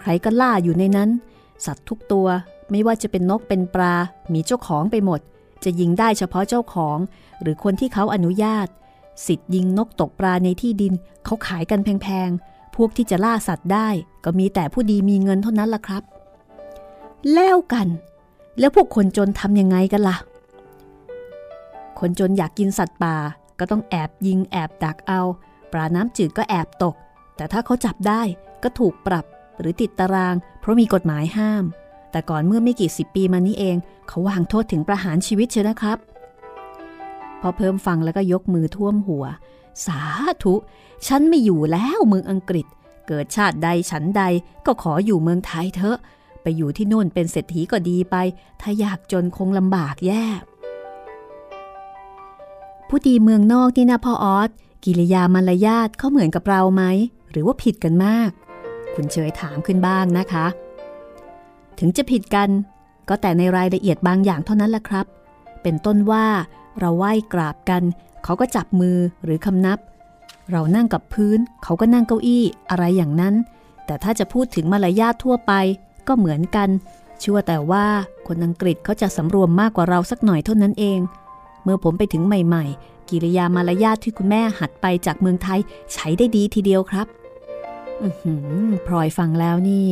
[0.00, 1.10] ใครก็ล่าอยู่ในนั้น
[1.66, 2.26] สัตว์ทุกตัว
[2.70, 3.94] ไม่ว่าจะเป็นนกเป็นปลา
[4.32, 5.20] มีเจ้าของไปหมด
[5.64, 6.98] จะยิงได้เฉพาะเจ้าของ
[7.40, 8.68] หรือคนที่เขาอนุญาต
[9.26, 10.92] สิทธิ์ยิงนกตกปลาในที่ดิน
[11.24, 13.88] เขาขายกันแพงๆ พวกที่จะล่าสัตว์ได้
[14.24, 16.02] ก็มีแต่ผู้ดีมีเงินเท่านั้นล่ะครับ
[17.32, 17.88] แล้วกัน
[18.58, 20.16] แล้วพวกคนจนทำยังไงกันละ่ะ
[21.98, 23.16] คนจนอยากกินสัตว์ป่า
[23.58, 25.20] ก็ต้องแอบยิงแอบดักเอา
[25.72, 26.94] ปลาน้ำจืดก็แอบตก
[27.36, 28.22] แต่ถ้าเขาจับได้
[28.62, 29.24] ก็ถูกปรับ
[29.58, 31.64] หรือติดตาราง เพราะมีกฎหมายห้าม
[32.10, 33.76] แต่ก่อนเมื่อไม่กี่สิบปีมานี้เอง
[34.08, 35.98] เขาวางโทษถึงประหารชีวิตเชียนะครับ
[37.40, 39.24] พอเพิ่มฟังแล้วก็ยกมือท่วมหัว
[39.86, 40.00] สา
[40.42, 40.54] ธุ
[41.06, 42.66] ฉันไม่อยู่แล้วเมืองอังกฤษ
[43.08, 44.22] เกิดชาติใดฉันใด
[44.66, 45.98] ก็ขออยู่เมืองไทยเถอะ
[46.44, 48.16] ไปอยู่ที่นู่นเป็นเศรษฐีก็ดีไป
[48.60, 50.24] ถ้าอยากจนคงลำบากแย่
[52.88, 54.50] ผู้ดีเมืองนอกนี่นะพ่อออส
[54.84, 56.82] กิริยามารยาทเขาเหมือนกับเราไหม
[57.30, 58.30] หรือว่าผิดกันมาก
[58.94, 60.46] คุณเชยถามขึ้นบ้างนะคะ
[61.78, 62.48] ถึงจะผิดกัน
[63.08, 65.06] ก็แต่ในรายละเอียดบางอย่างเท่านั้นแหละครับ
[65.62, 66.26] เป็นต้นว่า
[66.80, 67.82] เราไหว้กราบกัน
[68.24, 69.78] เขาก็จับมือหรือคำนับ
[70.50, 73.34] เรานั่งกับพื้น เขาก็นั่งเก้าอี้อะไรอย่างนั้น
[73.86, 75.52] แต่ถ้าจะพูดถึงมารยาททั่วไป
[76.08, 76.68] ก็เหมือนกัน
[77.22, 77.86] ชั่วแต่ว่า
[78.26, 81.00] คนอังกฤษเขาจะสำรวมมากกว่าเราสักหน่อยเท่านั้นเอง
[81.62, 85.60] เมื่อผมไปถึงใหม่ๆ กิริยามารยาทที่คุณแม่หัดไปจากเมืองไทย
[85.92, 87.06] ใช้ได้ดีทีเดียวครับ
[88.86, 89.86] พลอยฟังแล้วนี่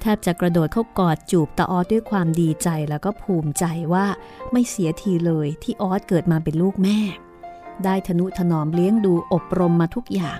[0.00, 4.06] แทบจะกระโดดเข้ากอดจูบตาออสด้วยความดีใจแล้วก็ภูมิใจว่า
[4.52, 6.98] ไม่เสียทีเลยที่ออสเกิดมาเป็นลูกแม่
[7.84, 10.38] ได้ทนุถนอมเลี้ยงดูอบรมมาทุกอย่าง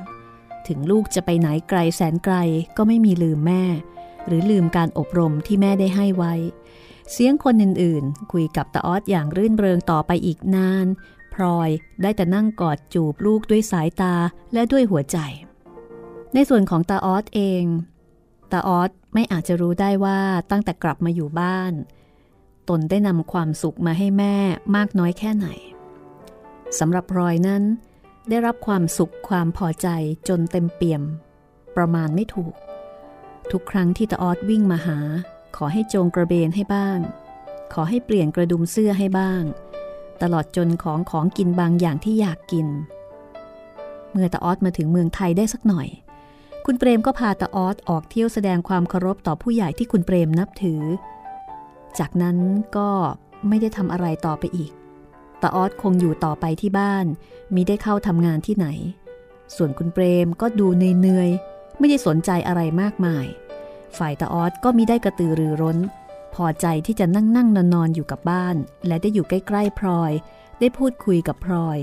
[0.69, 2.37] ถึงลูกจะไปไหนไกลแสนไกล
[2.77, 3.63] ก็ไม่มีลืมแม่
[4.27, 6.35] หรือลืมการอบรมที่แม่ได้ให้ไว้
[7.13, 10.87] เสียงคนอื่นๆ คุยกับตาออสอย่างรื่นเริงต่อไปอีกนาน
[11.35, 11.71] พลอย
[12.03, 14.15] ได้แต่นั่งกอดจูบลูกด้วยสายตา
[14.53, 15.19] และด้วยหัวใจ
[16.35, 17.65] ในส่วนของตาออสเอง
[18.53, 21.73] ตาออสไม่อาจจะรู้ได้ว่าตั้งแต่กลับมาอยู่บ้าน
[22.69, 24.37] ตนได้นำความสุขมาให้แม่
[24.77, 25.49] มากน้อยแค่ไหน
[26.79, 27.63] สำหรับพรอยนั้น
[28.29, 29.89] ได้รับความสุขความพอใจ
[30.29, 31.03] จนเต็มเปี่ยม
[31.77, 32.55] ประมาณไม่ถูก
[33.53, 34.99] ทุกครั้งที่ตาออสวิ่งมาหา
[35.57, 36.99] ขอให้โจงกระเบนให้บ้าง
[37.73, 39.43] ขอให้เปลี่ยนกระดุมเสื้อให้บ้าง
[40.23, 42.67] ตลอดจนของของกินบางอย่างที่อยากกิน
[44.11, 45.89] เมื่อตาออสมาถึงเมืองไทยได้สักหน่อย
[46.65, 50.83] คุณเปรมก็พาตาออสออกเที่ยวแสดงความเคารพต่อผู้ใหญ่ที่คุณเปรมนับถือ
[51.99, 52.37] จากนั้น
[52.77, 52.91] ก็
[53.49, 54.73] ไม่ได้ทำอะไรต่อไปอีก
[55.43, 57.07] ตาออสคงอยู่ต่อไปที่บ้าน
[57.55, 58.67] มิได้เข้าทำงานที่ไหน
[59.57, 63.27] ส่วนคุณเปรมก็ดูเหนื่อยๆ ไม่ได้สนใจอะไรมากมาย
[63.99, 65.79] ฝ่ายตาออสก็มิได้กระตือรือร้น
[66.35, 68.57] พอใจที่จะนั่งนั่งนอนนอนอยู่กับบ้าน
[68.87, 70.13] และได้อยู่ใกล้ๆพลอย
[70.61, 71.79] ได้พูดคุยกับพลอย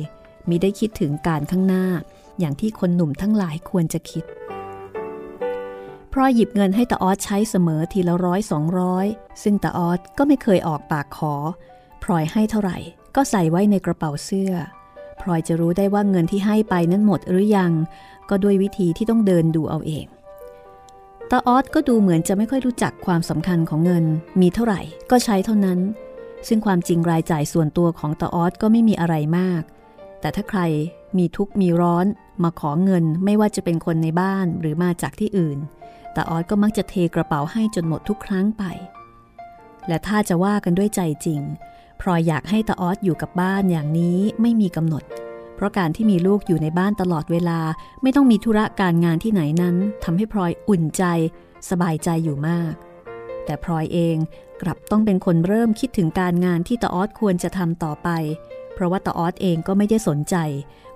[0.50, 1.86] มิได้คิดถึงการข้างหน้า
[2.40, 4.24] อย่างที่คนหนุ่มทั้งหลายควรจะคิด
[6.14, 9.06] พรอยหยิบเงินให้ตาออสใช้เสมอทีละร้อยสองร้อย
[9.44, 11.36] ซึ่งตาออสก็ไม่เคยออกปากขอ
[12.04, 12.78] พลอยให้เท่าไหร่
[13.16, 14.54] ก็ใส่ไว้ในกระเป๋าเสื้อ
[15.22, 17.72] พลอยจะรู้ได้ว่าเงินที่ให้ไปนั้นหมดหรือยัง
[18.30, 20.06] ก็ด้วยวิธีที่ต้องเดินดูเอาเอง
[21.30, 24.06] ตาออสก็ดูเหมือนจะไม่ค่อยรู้จักความสำคัญของเงิน
[24.42, 24.82] มีเท่าไหร่
[25.12, 25.80] ก็ใช้เท่านั้น
[26.48, 29.64] ซึ่งความจริงรายจ่ายส่วนตัวของตาออสก็ไม่มีอะไรมาก
[30.22, 30.62] แต่ถ้าใคร
[31.18, 32.06] มีทุกข์มีร้อน
[32.44, 35.58] มาขอเงินไม่ว่าจะเป็นคนในบ้านหรือมาจากที่อื่น
[36.16, 38.64] ตาออสก็มักจะเทกระเป๋าให้จนหมดทุกครั้งไป
[39.88, 41.42] และถ้าจะว่ากันด้วยใจจริง
[42.02, 45.04] พลอยอยากให้ตาออสอยู่กับบ้านอย่างนี้ไม่มีกำหนด
[45.56, 47.60] เพราะการที่มีลูกอยู่ในบ้านตลอดเวลา
[48.02, 51.04] ไม่ต้องมีธุระการงานที่ไหนนั้นทำให้พลอยอุ่นใจ
[51.70, 52.74] สบายใจอยู่มาก
[53.46, 54.18] แต่พลอยเอง
[54.62, 58.10] กลับต้องเป็นคนเริ่มคิดถึงการงานที่ตาออสควรจะทำต่อไป
[58.74, 60.36] เพราะว่าตาออสเองก็ไม่ได้สนใจ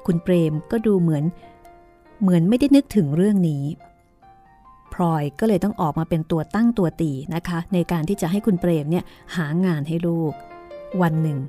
[0.05, 1.23] คุณเปรมก็ดูเหมือน
[2.21, 3.63] เหมือนไม่ได้นึกถึงเรื่องนี้
[4.93, 9.03] พลอยก็เลยต้องออกมาเป็นตัวตั้งตัวตีนะคะ ในการที่จะให้คุณเปรมเนี่ย
[9.35, 10.33] หางานให้ลูก
[11.01, 11.39] วันหนึ่ง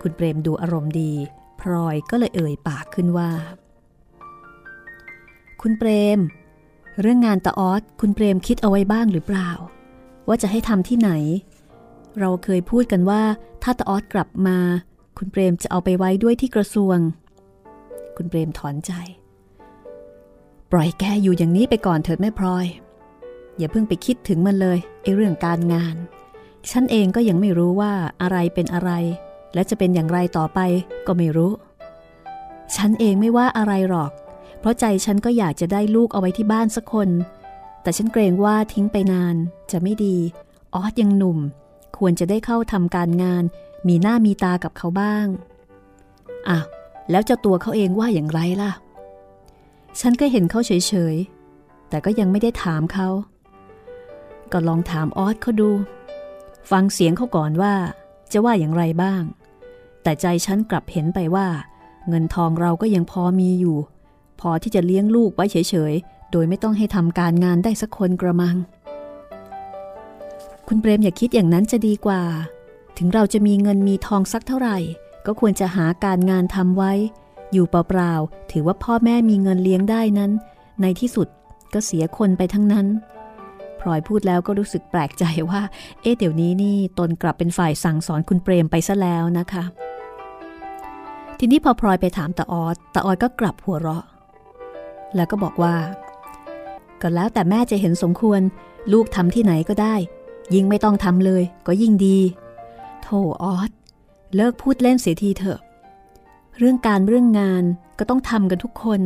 [0.00, 1.12] คุณเปรมดูอารมณ์ดี
[1.60, 3.30] พลอยก็เลยเอ่ยปากขึ้นว่า
[5.62, 6.18] คุณเปรม
[7.00, 9.50] เรื่องงานตาออสคุณเปรมคิดเอาไว้บ้างหรือเปล่า
[10.28, 11.10] ว่าจะให้ทำที่ไหน
[12.20, 13.22] เราเคยพูดกันว่า
[13.62, 14.58] ถ้าตาออสกลับมา
[15.18, 16.98] คุณเปรมจะเอาไปไว้ด้วยที่กระทรวง
[18.16, 18.92] คุณเปรมถอนใจ
[20.72, 22.66] ปล่อยแกอยู่อย่างนี้ไปก่อนเถิดแม่พลอย
[23.58, 25.96] อย่าเพิ่งไปคิดถึงมันเลยไอ้เรื่องการงาน
[26.70, 28.90] ฉันเองก็ยังไม่รู้ว่าอะไรเป็นอะไร
[29.54, 30.58] และจะเป็นอย่างไรต่อไป
[31.06, 31.52] ก็ไม่รู้
[32.76, 34.10] ฉันเองไม่ว่าอะไรหรอก
[34.60, 37.08] เพราะใจฉันก็อยากจะได้ลูกเอาไว้ที่บ้านสักคน
[37.82, 39.36] แต่ฉันเกรงว่าทิ้งไปนาน
[39.70, 40.16] จะไม่ดี
[40.74, 41.38] ออสยังหนุ่ม
[41.98, 43.44] ควรจะได้เข้าทำการงาน
[43.88, 45.26] มีหน้ามีตากับเขาบ้าง
[46.48, 46.58] อะ
[47.10, 48.72] แล้วเจ้าตัวเขาเองว่าอย่างไรล่ะ
[50.00, 53.08] ฉันก็เห็นเขาเฉยๆ แต่ก็ยังไม่ได้ถามเขา
[54.52, 55.70] ก็ลองถามออสเขาดู
[56.70, 57.74] ฟังเสียงเขาก่อนว่า
[58.32, 59.22] จะว่าอย่างไรบ้าง
[60.02, 61.48] แต่ใจฉันกลับเห็นไปว่า
[62.08, 63.76] เงินทองเราก็ยังพอมีอยู่
[64.40, 65.56] พอที่จะเลี้ยงลูกไว้เฉ
[65.92, 68.56] ยๆ โดยไม่ต้องให้ทำการงานได้สักคนกระมัง
[70.68, 72.22] คุณเปรมอย่าคิดอย่างนั้นจะดีกว่า
[72.98, 74.78] ถึงเราจะมีเงินมีทองสักเท่าไหร่
[75.26, 76.92] ก็ควรจะหาการงานทำไว้
[77.52, 80.30] อยู่เปล่าๆ ถือว่าพ่อแม่มีเงินเลี้ยงได้นั้น
[80.80, 81.28] ในที่สุด
[81.72, 82.86] ก็เสียคนไปทั้งนั้น
[83.84, 85.62] พลอยพูดแล้วก็รู้สึกแปลกใจว่า
[86.02, 89.64] เอ๊ะเดี๋ยวนี้นี่ตนกลับเป็นฝ่ายสั่งสอนคุณเปรมไปซะแล้วนะคะ
[91.38, 94.04] ทีนี้พอพลอยไปถามตาออดตาออดก็กลับหัวเราะ
[95.16, 95.74] แล้วก็บอกว่า
[97.00, 98.40] ก็แล้วแต่แม่จะเห็นสมควร
[98.92, 99.94] ลูกทำที่ไหนก็ได้
[100.54, 102.18] ยิ่งไม่ต้องทำเลย ก็ยิ่งดี
[103.02, 103.70] โธ่ออด
[104.34, 105.60] เลิกพูดเล่นเสียทีเถอะ
[106.58, 107.64] เรื่องการเรื่องงาน
[107.98, 109.00] ก็ต้องทำกันทุกคน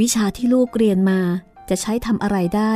[0.00, 1.20] วิชาที่ลูกเรียนมา
[1.68, 2.72] จะใช้ทำอะไรได้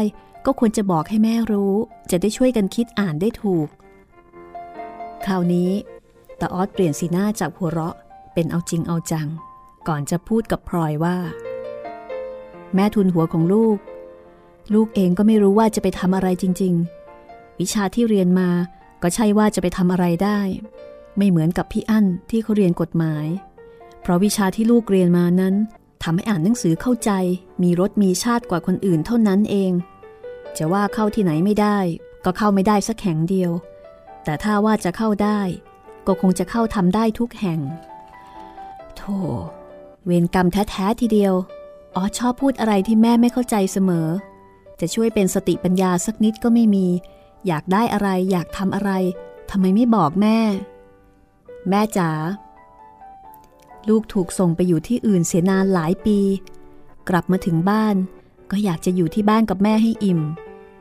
[0.51, 1.75] ก็ควรจะบอกให้แม่รู้
[2.11, 3.69] จะได้ช่วยกันคิดอ่านได้ถูก
[5.25, 5.71] คราวนี้
[6.41, 7.97] ตาออสเปลี่ยนสีหน้าจากหัวเราะ
[8.35, 9.29] เป็นเอาจริงเอาจัง
[9.89, 11.17] ก่อนจะพูดกับพลอยว่า
[12.75, 13.79] แม่ทุนหัวของลูก
[14.75, 16.75] ลูกเองก็ไม่รู้ว่าจะไปทำอะไรจริง
[17.17, 18.49] ๆ วิชาที่เรียนมา
[19.03, 20.41] ก็ใช่ว่าจะไปทำอะไรได้
[21.17, 23.27] ไม่เหมือนกับพี่อั้นที่เขาเรียนกฎหมาย
[24.01, 25.55] เพราะวิชาที่ลูกเรียนมานั้น
[26.03, 27.11] ทำให้อ่านหนังสือเข้าใจ
[27.63, 29.73] มีรสมีชาติกว่าคนอื่นเท่านั้นเอง
[30.57, 31.79] จะว่าเข้าที่ไหนไม่ได้
[32.25, 33.51] ก็เข้าไม่ได้สักแห่งเดียว
[34.25, 35.41] แต่ถ้าว่าจะเข้าได้
[36.07, 37.61] ก็คงจะเข้าทำได้ทุกแห่ง
[38.97, 39.17] โธ่
[40.05, 41.35] เวรกรรมแท้ๆทีเดียว
[41.95, 44.09] อ๋อชอบพูดอะไรที่แม่ไม่เข้าใจเสมอ
[44.81, 46.87] จะช่วยเป็นสติปัญญาสักนิดก็ไม่มี
[47.47, 48.91] อยากได้อะไรอยากทำอะไร
[49.51, 50.39] ทำไมไม่บอกแม่
[51.69, 52.11] แม่จ๋า
[53.89, 56.19] ลูกถูกส่งไปอยู่ที่อื่นเสียนานหลายปี
[57.09, 57.97] กลับมาถึงบ้าน
[58.51, 60.21] ก็อยากจะอยู่ที่บ้านกับแม่ให้อิ่ม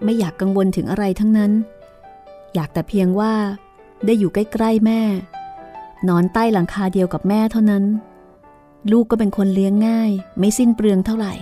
[0.03, 1.51] ไม่อยากกังวลถึงอะไรทั้งนั้น
[2.53, 3.33] อยากแต่เพียงว่า
[4.05, 5.01] ได้อยู่ใกล้ๆแม่
[6.07, 7.83] นอนใต้หลังคาเดียวกับแม่เท่านั้น
[8.91, 11.33] ลูกก็เป็นคนเลี้ยงง่าย ไม่สิ้นเปลืองเท่าไหร่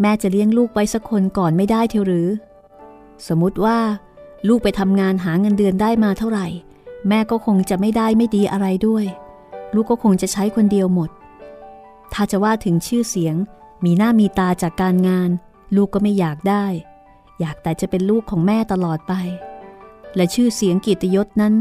[0.00, 2.28] แม่จะเลี้ยงลูกไว้สักคนก่อนไม่ได้เทียวหรือ
[3.26, 3.78] สมมติว่า
[4.48, 6.46] ลูกไปทำงานหาเงินเดือนได้มาเท่าไหร่
[7.08, 9.04] แม่ก็คงจะไม่ได้ไม่ดีอะไรด้วย
[9.74, 11.10] ลูกก็คงจะใช้คนเดียวหมด
[12.12, 13.34] ถ้าจะว่าถึงชื่อเสียง
[13.84, 15.30] มีหน้ามีตาจากการงาน
[15.76, 16.64] ลูกก็ไม่อยากได้
[17.40, 19.14] อยากแต่จะเป็นลูกของแม่ตลอดไป
[20.16, 21.54] และชื่อเสียงกียรติยศนั้น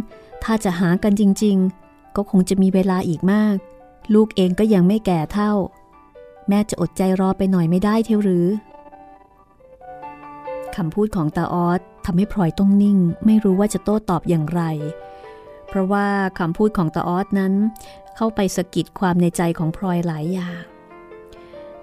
[0.43, 1.57] ถ้าจะหากันจริง
[1.87, 3.55] ๆ ก็คงจะมีเวลาอีกมาก
[4.13, 5.51] ลูกเองก็ยังไม่แก่เท่า
[6.49, 8.47] แม่จะอดใจรอไปหน่อยไม่ได้เท่าหรือ
[10.75, 14.61] คำพูดของตาออสทำให้พลอยต้องนิ่ง ไม่รู้ว่าจะโต้ตอบอย่างไร
[15.67, 16.07] เพราะว่า
[16.39, 17.53] คำพูดของตาออสนั้น
[18.15, 20.72] เข้าไปสะกิดความในใจของพลอยหลายอย่าง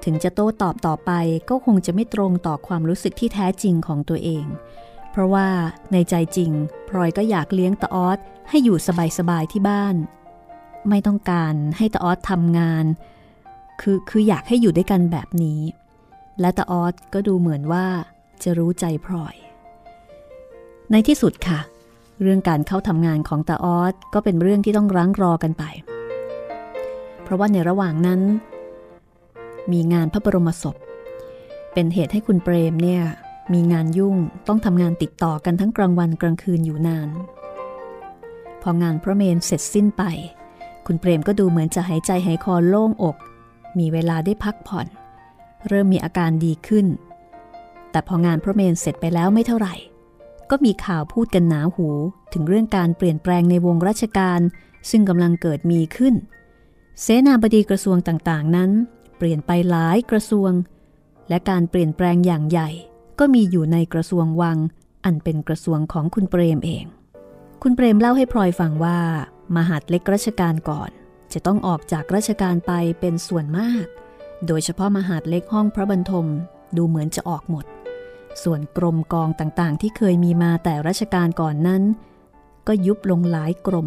[0.05, 1.11] ถึงจะโต้ตอบต่อไป
[1.51, 4.45] ก็คงจะไม่ตรงต่อความรู้สึกที่แท้จริงของตัวเอง
[5.11, 5.49] เพราะว่า
[5.93, 6.51] ในใจจริง
[6.89, 8.77] พลอยก็อยากเลี้ยงตาออสให้อยู่
[9.19, 9.97] สบายๆที่บ้าน
[10.89, 12.85] ไม่ต้องการให้ตาออสทำงาน
[13.81, 15.61] คือคืออยากให้อยู่ด้วยกันแบบนี้
[16.41, 17.87] และตาออสก็ดูเหมือนว่า
[18.43, 19.37] จะรู้ใจพลอย
[20.91, 21.61] ในที่สุดค่ะ
[22.23, 25.65] เรื่องการเข้าทำงานของตาออสก็เป็นเรื่องที่ต้องรั้งรอกันไป
[27.23, 28.21] เพราะว่าในระหว่างนั้น
[29.73, 30.77] มีงานพระบรมศพ
[31.73, 33.03] เป็นเหตุให้คุณเปรมเนี่ย
[33.53, 34.17] มีงานยุ่ง
[34.49, 37.09] ต้องทำงานติดต่อกันทั้งกลางวันกลางคืนอยู่นาน
[38.63, 40.03] พองานพระเมนเสร็จสิ้นไป
[40.87, 43.17] คุณเปรมก็ดูเหมือนจะหายใจหายคอโล่งอก
[43.79, 44.87] มีเวลาได้พักผ่อน
[45.69, 46.87] เริ่มมีอาการดีขึ้น
[47.91, 49.75] แต่พองานพระเมนเสร็จไปแล้วไม่เท่าไหร่
[50.51, 51.89] ก็มีข่าวพูดกันหนาหู
[52.33, 54.41] ถึงเรื่องการเปลี่ยนแปลงในวงราชการ
[54.91, 56.15] ซึ่งกำลังเกิดมีขึ้น
[57.01, 58.71] เสนาบดีกระทรวงต่างๆนั้น
[59.21, 60.53] เปลี่ยนไปหลายกระทรวง
[61.29, 62.71] และการเปลี่ยนแปลงอย่างใหญ่
[63.19, 64.59] ก็มีอยู่ในกระทรวงวัง
[65.05, 66.85] อันเป็นกระทรวงของคุณเปรมเอง
[67.63, 68.99] คุณเปรมเล่าให้พลอยฟังว่า
[69.57, 70.91] มหาดเล็กราชการก่อน
[71.33, 73.87] จะต้องออกจากราชการไปเป็นส่วนมาก
[74.47, 76.27] โดยเฉพาะมหาดเล็กห้องพระบรรทม
[76.77, 77.65] ดูเหมือนจะออกหมด
[78.43, 81.83] ส่วนกรมกองต่างๆ ที่เคยมีมาแต่รัชกาลก่อนนั้น
[82.67, 83.87] ก็ยุบลงหลายกรม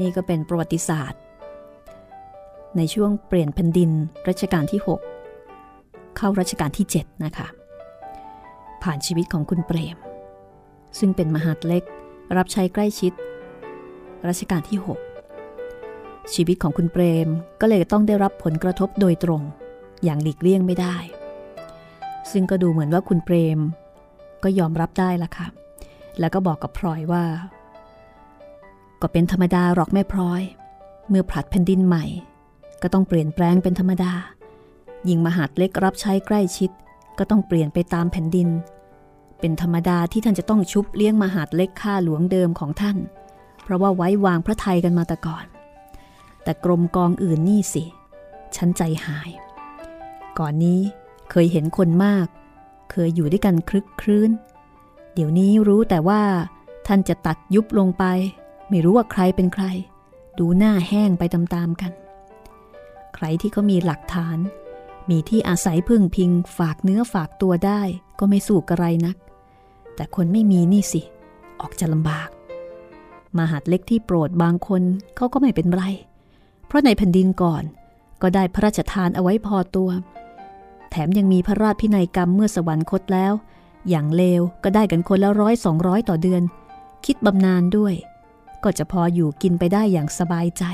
[0.00, 1.20] นี่ก็เป็นประวัติศาสตร์
[2.76, 3.90] ในช่วงเปลี่ยนแผ่นดิน
[4.28, 4.80] รัชกาลที่
[5.46, 7.46] 6 เข้ารัชกาลที่ 7 นะคะ
[8.82, 9.96] ผ่านชีวิตของคุณเปรม
[10.98, 11.84] ซึ่งเป็นมหาดเล็ก
[12.36, 13.12] รับใช้ใกล้ชิด
[14.28, 14.78] รัชกาลที่
[15.56, 17.28] 6 ชีวิตของคุณเปรม
[17.60, 19.42] ก็เลยต้องได้รับผลกระทบโดยตรง
[20.04, 20.96] อย่างหลีกเลี่ยงไม่ได้
[22.30, 23.58] ซึ่งก็ดูเหมือนว่าคุณเปรม
[24.42, 25.46] ก็ยอมรับได้ละค่ะ
[26.18, 27.24] แล้วก็บอกกับพลอยว่า
[29.02, 30.42] ก็เป็นธรรมดาหรอกแม่พลอย
[31.08, 32.04] เมื่อผลัดแผ่นดินใหม่
[32.82, 34.12] ก็ต้องเปลี่ยนแปลงเป็นธรรมดา
[35.08, 36.70] ยิงมหาดเล็กรับใช้ใกล้ชิด
[37.18, 38.48] ก็ต้องเปลี่ยนไปตามแผ่นดิน
[39.40, 42.96] เป็นธรรมดาที่ท่านจะต้องชุบเลี้ยงมหาดเล็กข้าหลวงเดิมของท่าน
[43.62, 45.46] เพราะว่าไว้วางพระไทยกันมาแต่ก่อน
[46.42, 47.84] แต่กรมกองอื่นนี่สิ
[48.56, 49.30] ฉันใจหาย
[50.38, 50.80] ก่อนนี้
[51.30, 52.26] เคยเห็นคนมาก
[52.90, 54.30] เคยอยู่ด้วยกันคลึกคลื้น
[55.14, 56.22] เดี๋ยวนี้รู้แต่ว่า
[56.86, 58.04] ท่านจะตัดยุบลงไป
[58.68, 59.64] ไม่รู้ว่าใครเป็นใคร
[60.38, 61.92] ดูหน้าแห้งไปตามๆกัน
[63.24, 64.38] รที่เขามีหลักฐาน
[65.10, 67.80] มีที่อาศัยพึ่งพิงฝากเนื้อฝากตัวได้
[68.18, 69.16] ก็ไม่สู้กระไรนัก
[69.94, 71.02] แต่คนไม่มีนี่สิ
[71.60, 72.28] ออกจะลำบาก
[73.36, 74.82] มาหัดเล็กที่โปรดบางคน
[75.16, 75.82] เขาก็ไม่เป็นไร
[76.66, 77.62] เพราะในแผ่นดินก่อน
[78.22, 79.90] ก็ได้พระราชทานเอาไว้พอตัว
[80.90, 83.32] แถมยังมีพระราชพินัยกรรมเมื่อสวรรคตแล้ว
[83.88, 86.42] อย่างเลวก็ได้กันคนละร้อยสองร้อยต่อเดือน
[87.06, 87.94] คิดบำนาญด้วย
[88.64, 90.64] ก็จะพออยู่กินไปได้อย่างสบายใจ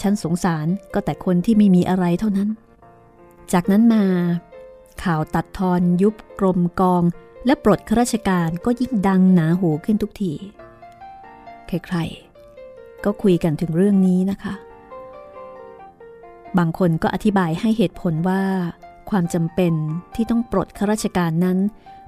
[0.00, 2.48] ฉันสงสารก็แต่คนที่ไม่มีอะไรเท่านั้น
[3.52, 4.04] จากนั้นมา
[5.02, 7.02] ข่าวตัดทอนยุบกรมกอง
[7.46, 10.32] และปลดข้าราชการก็ยิ่งดังหนาหูขึ้นทุกที
[11.66, 14.54] ใครๆ ก็คุยกันถึงเรื่องนี้นะคะ
[16.58, 18.42] บางคนก็อธิบายให้เหตุผลว่า
[19.10, 19.72] ความจำเป็น
[20.14, 21.58] ที่ต้องปลดข้าราชการนั้น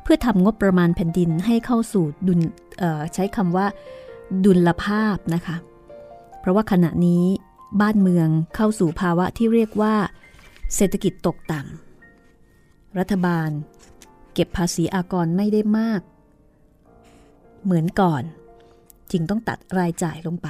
[0.03, 2.41] เพื่อทำงบประมาณแผ่นดินให้เข้าสู่ดุล
[3.15, 3.67] ใช้คำว่า
[4.45, 5.57] ดุลภาพนะคะ
[6.41, 7.25] เพราะว่าขณะนี้
[7.81, 9.95] บ้านเมืองเข้าสู่ภาวะที่เรียกว่า
[10.75, 13.51] เศรษฐกิจตกต่ำรัฐบาล
[14.35, 16.01] เก็บภาษีอากรไม่ได้มาก
[17.65, 18.23] เหมือนก่อน
[19.13, 20.49] จึงต้องตัดรายจ่ายลงไป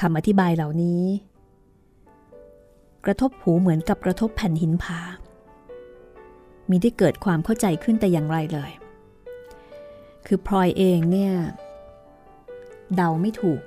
[0.00, 1.04] คำอธิบายเหล่านี้
[3.04, 5.00] กระทบหูเหมือนกับกระทบแผ่นหินผา
[6.70, 8.70] มีได้เกิดความเข้าใจขึ้นแต่อย่างไรเลย
[10.26, 11.32] คือพลอยเองเนี่ย
[12.96, 13.60] เดาไม่ถูก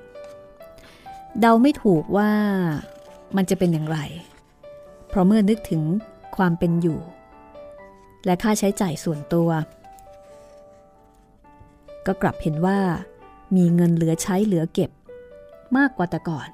[1.39, 2.31] เดาไม่ถูกว่า
[3.35, 3.99] มันจะเป็นอย่างไร
[5.07, 5.83] เพราะเมื่อนึกถึง
[6.35, 6.99] ความเป็นอยู่
[8.25, 9.49] และค่าใช้จ่ายส่วนตัว
[12.05, 12.79] ก็กลับเห็นว่า
[13.55, 14.91] มีเงินเหลือใช้เหลือเก็บ
[15.77, 16.49] มากกว่าแต่ก่อน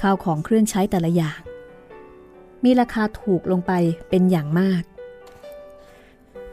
[0.00, 1.40] ข้าวของเครื่องใช้แต่ละอย่าง
[2.64, 3.72] มีราคาถูกลงไป
[4.08, 4.82] เป็นอย่างมาก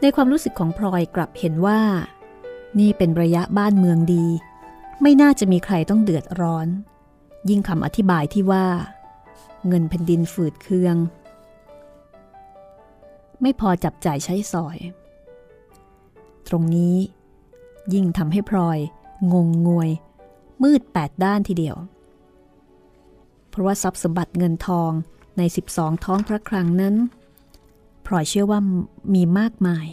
[0.01, 1.81] ในความรู้สึกของพลอยกลับเห็นว่า
[2.79, 4.25] นี่เป็นระยะบ้านเมืองดี
[5.01, 6.67] ไม่น่าจะมีใครต้องเดือดร้อน
[7.49, 8.65] ยิ่งคำอธิบายที่ว่า
[9.67, 10.95] เงินแผ่นดินฝืดเคือง
[13.41, 14.77] ไม่พอจับจ่ายใช้สอย
[16.47, 16.95] ตรงนี้
[17.93, 18.79] ยิ่งทำให้พลอย
[19.33, 19.89] งงงวย
[20.63, 21.77] มืดแปดด้านทีเดียว
[23.49, 24.91] เพราะว่าทรัพย์สมบัติเงินทอง
[25.37, 25.41] ใน
[25.73, 26.95] 12 ท้องพระคลังนั้น
[28.05, 28.59] พลอยเชื่อว่า
[29.13, 29.85] มีมากมาย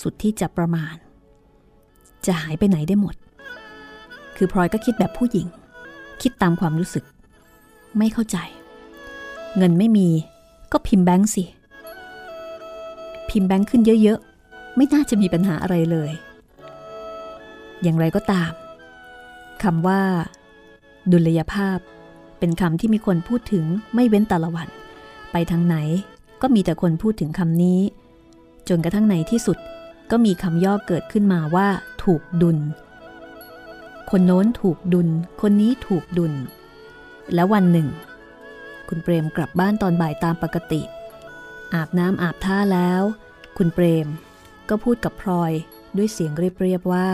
[0.00, 0.96] สุดที่จะประมาณ
[2.26, 3.14] จะหายไปไหนได้หมด
[4.36, 5.46] คือพลอยก็คิดแบบผู้หญิง
[6.22, 7.04] คิดตามความรู้สึก
[7.98, 8.36] ไม่เข้าใจ
[9.56, 10.08] เงินไม่มี
[10.72, 11.44] ก็พิมพ์แบงค์สิ
[13.30, 16.10] พิมพ์แบงค์ขึ้นเยอะๆ ไม่น่าจะมีปัญหาอะไรเลย
[17.82, 18.52] อย่างไรก็ตาม
[19.62, 20.00] คำว่า
[21.12, 21.78] ดุลยภาพ
[22.38, 23.64] เป็นคำที่มีคนพูดถึง
[23.94, 24.68] ไม่เว้นแต่ละวัน
[25.32, 25.76] ไปทางไหน
[26.42, 27.80] ก็มีแต่คนพูดถึงคำนี้
[28.68, 29.58] จนกระทั่งในที่สุด
[30.10, 31.68] ก็มีคำย่อเกิดขึ้นมาว่า
[32.02, 32.58] ถูกดุล
[34.16, 35.08] คนโน้นถูกดุล
[35.40, 36.34] คนนี้ถูกดุล
[37.34, 37.88] แล้ววันหนึ่ง
[38.88, 40.82] คุณเปรมกลับบ้านตอนบ่ายตามปกติ
[41.74, 43.02] อาบน้ำอาบท่าแล้ว
[43.56, 44.06] คุณเปรม
[44.68, 45.52] ก็พูดกับพลอย
[45.96, 47.08] ด้วยเสียงเรียบๆว่า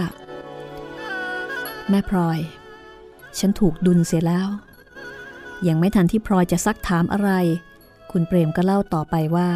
[1.89, 2.39] แม่พลอย
[3.39, 4.49] ฉันถูกดุลเสียแล้ว
[5.69, 7.31] ยังไม่ทันที่พลอยจะซักถามอะไร
[8.13, 9.51] คุณเปรมก็เล่าต่อไปว่า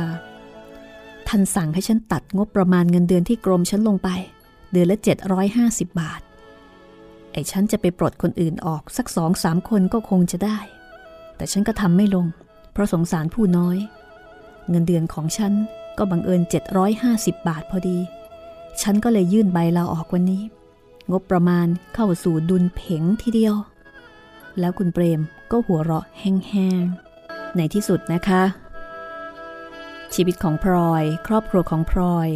[1.28, 4.08] ท่านสั่งให้ฉันตัดงบประมาณเงินเดือนที่กรมฉันลงไป
[4.72, 4.98] เดือนละ
[5.44, 6.22] 750 บาท
[7.34, 10.58] ไอ้ฉันจะไปปลดคนอื่นออกสักสองสามคนก็คงจะได้
[11.36, 12.26] แต่ฉันก็ทำไม่ลง
[12.72, 13.76] เพราะสงสารผู้น้อย
[14.68, 15.52] เงินเดือนของฉัน
[15.98, 16.42] ก็บังเอิญ
[16.94, 17.98] 750 บาทพอดี
[18.82, 20.42] ฉันก็เลยยื่นใบลาออกวันนี้
[21.10, 23.54] งบประมาณเข้าสู่ดุลเพ่งทีเดียว
[24.60, 25.20] แล้วคุณเปรม
[25.50, 28.42] ก็หัวเราะแห้งๆ ในที่สุดนะคะ
[30.14, 32.28] ชีวิตของพลอย ครอบครัวของพลอย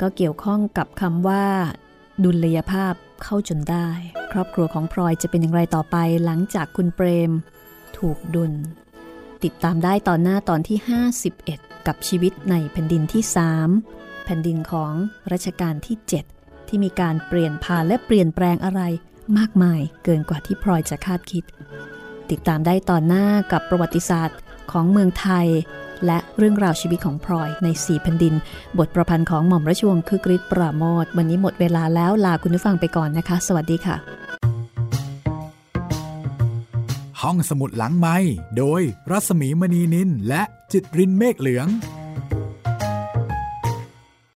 [0.00, 1.46] ก็เกี่ยวข้องกับคำว่า
[2.24, 3.88] ดุลยภาพ เข้าจนได้
[4.32, 7.30] ครอบครัวของพลอยจะเป็นอย่างไรต่อไปหลังจากคุณเปรม
[7.98, 8.52] ถูกดุล
[9.44, 10.78] ติดตามได้ตอนหน้าตอนที่
[11.32, 13.22] 51 กับชีวิตในแผ่นดินที่
[13.74, 14.92] 3 แผ่นดินของ
[15.32, 15.96] รัชกาลที่
[16.32, 18.82] 7 ที่มีการเปลี่ยนผ่านและเปลี่ยนแปลงอะไร
[19.38, 21.44] มากมายเกินกว่าที่พลอยจะคาดคิด
[22.30, 24.38] ติดตามได้ตอนหน้ากับประวัติศาสตร์
[24.72, 25.48] ของเมืองไทย
[26.06, 28.34] และเรื่องราวชีวิตของพลอยในสี่แผ่นดิน
[28.78, 33.96] บทประพันธ์ของหม่อมราชวงศ์คึกฤทธิ์ปราโมทวันนี้หมดเวลาแล้วลาคุณผู้ฟังไปก่อนนะคะ สวัสดีค่ะ
[37.22, 38.16] ห้องสมุดหลังไม้
[38.58, 40.42] โดยรัศมีมณีนินและ
[40.72, 41.68] จิตรินเมฆเหลือง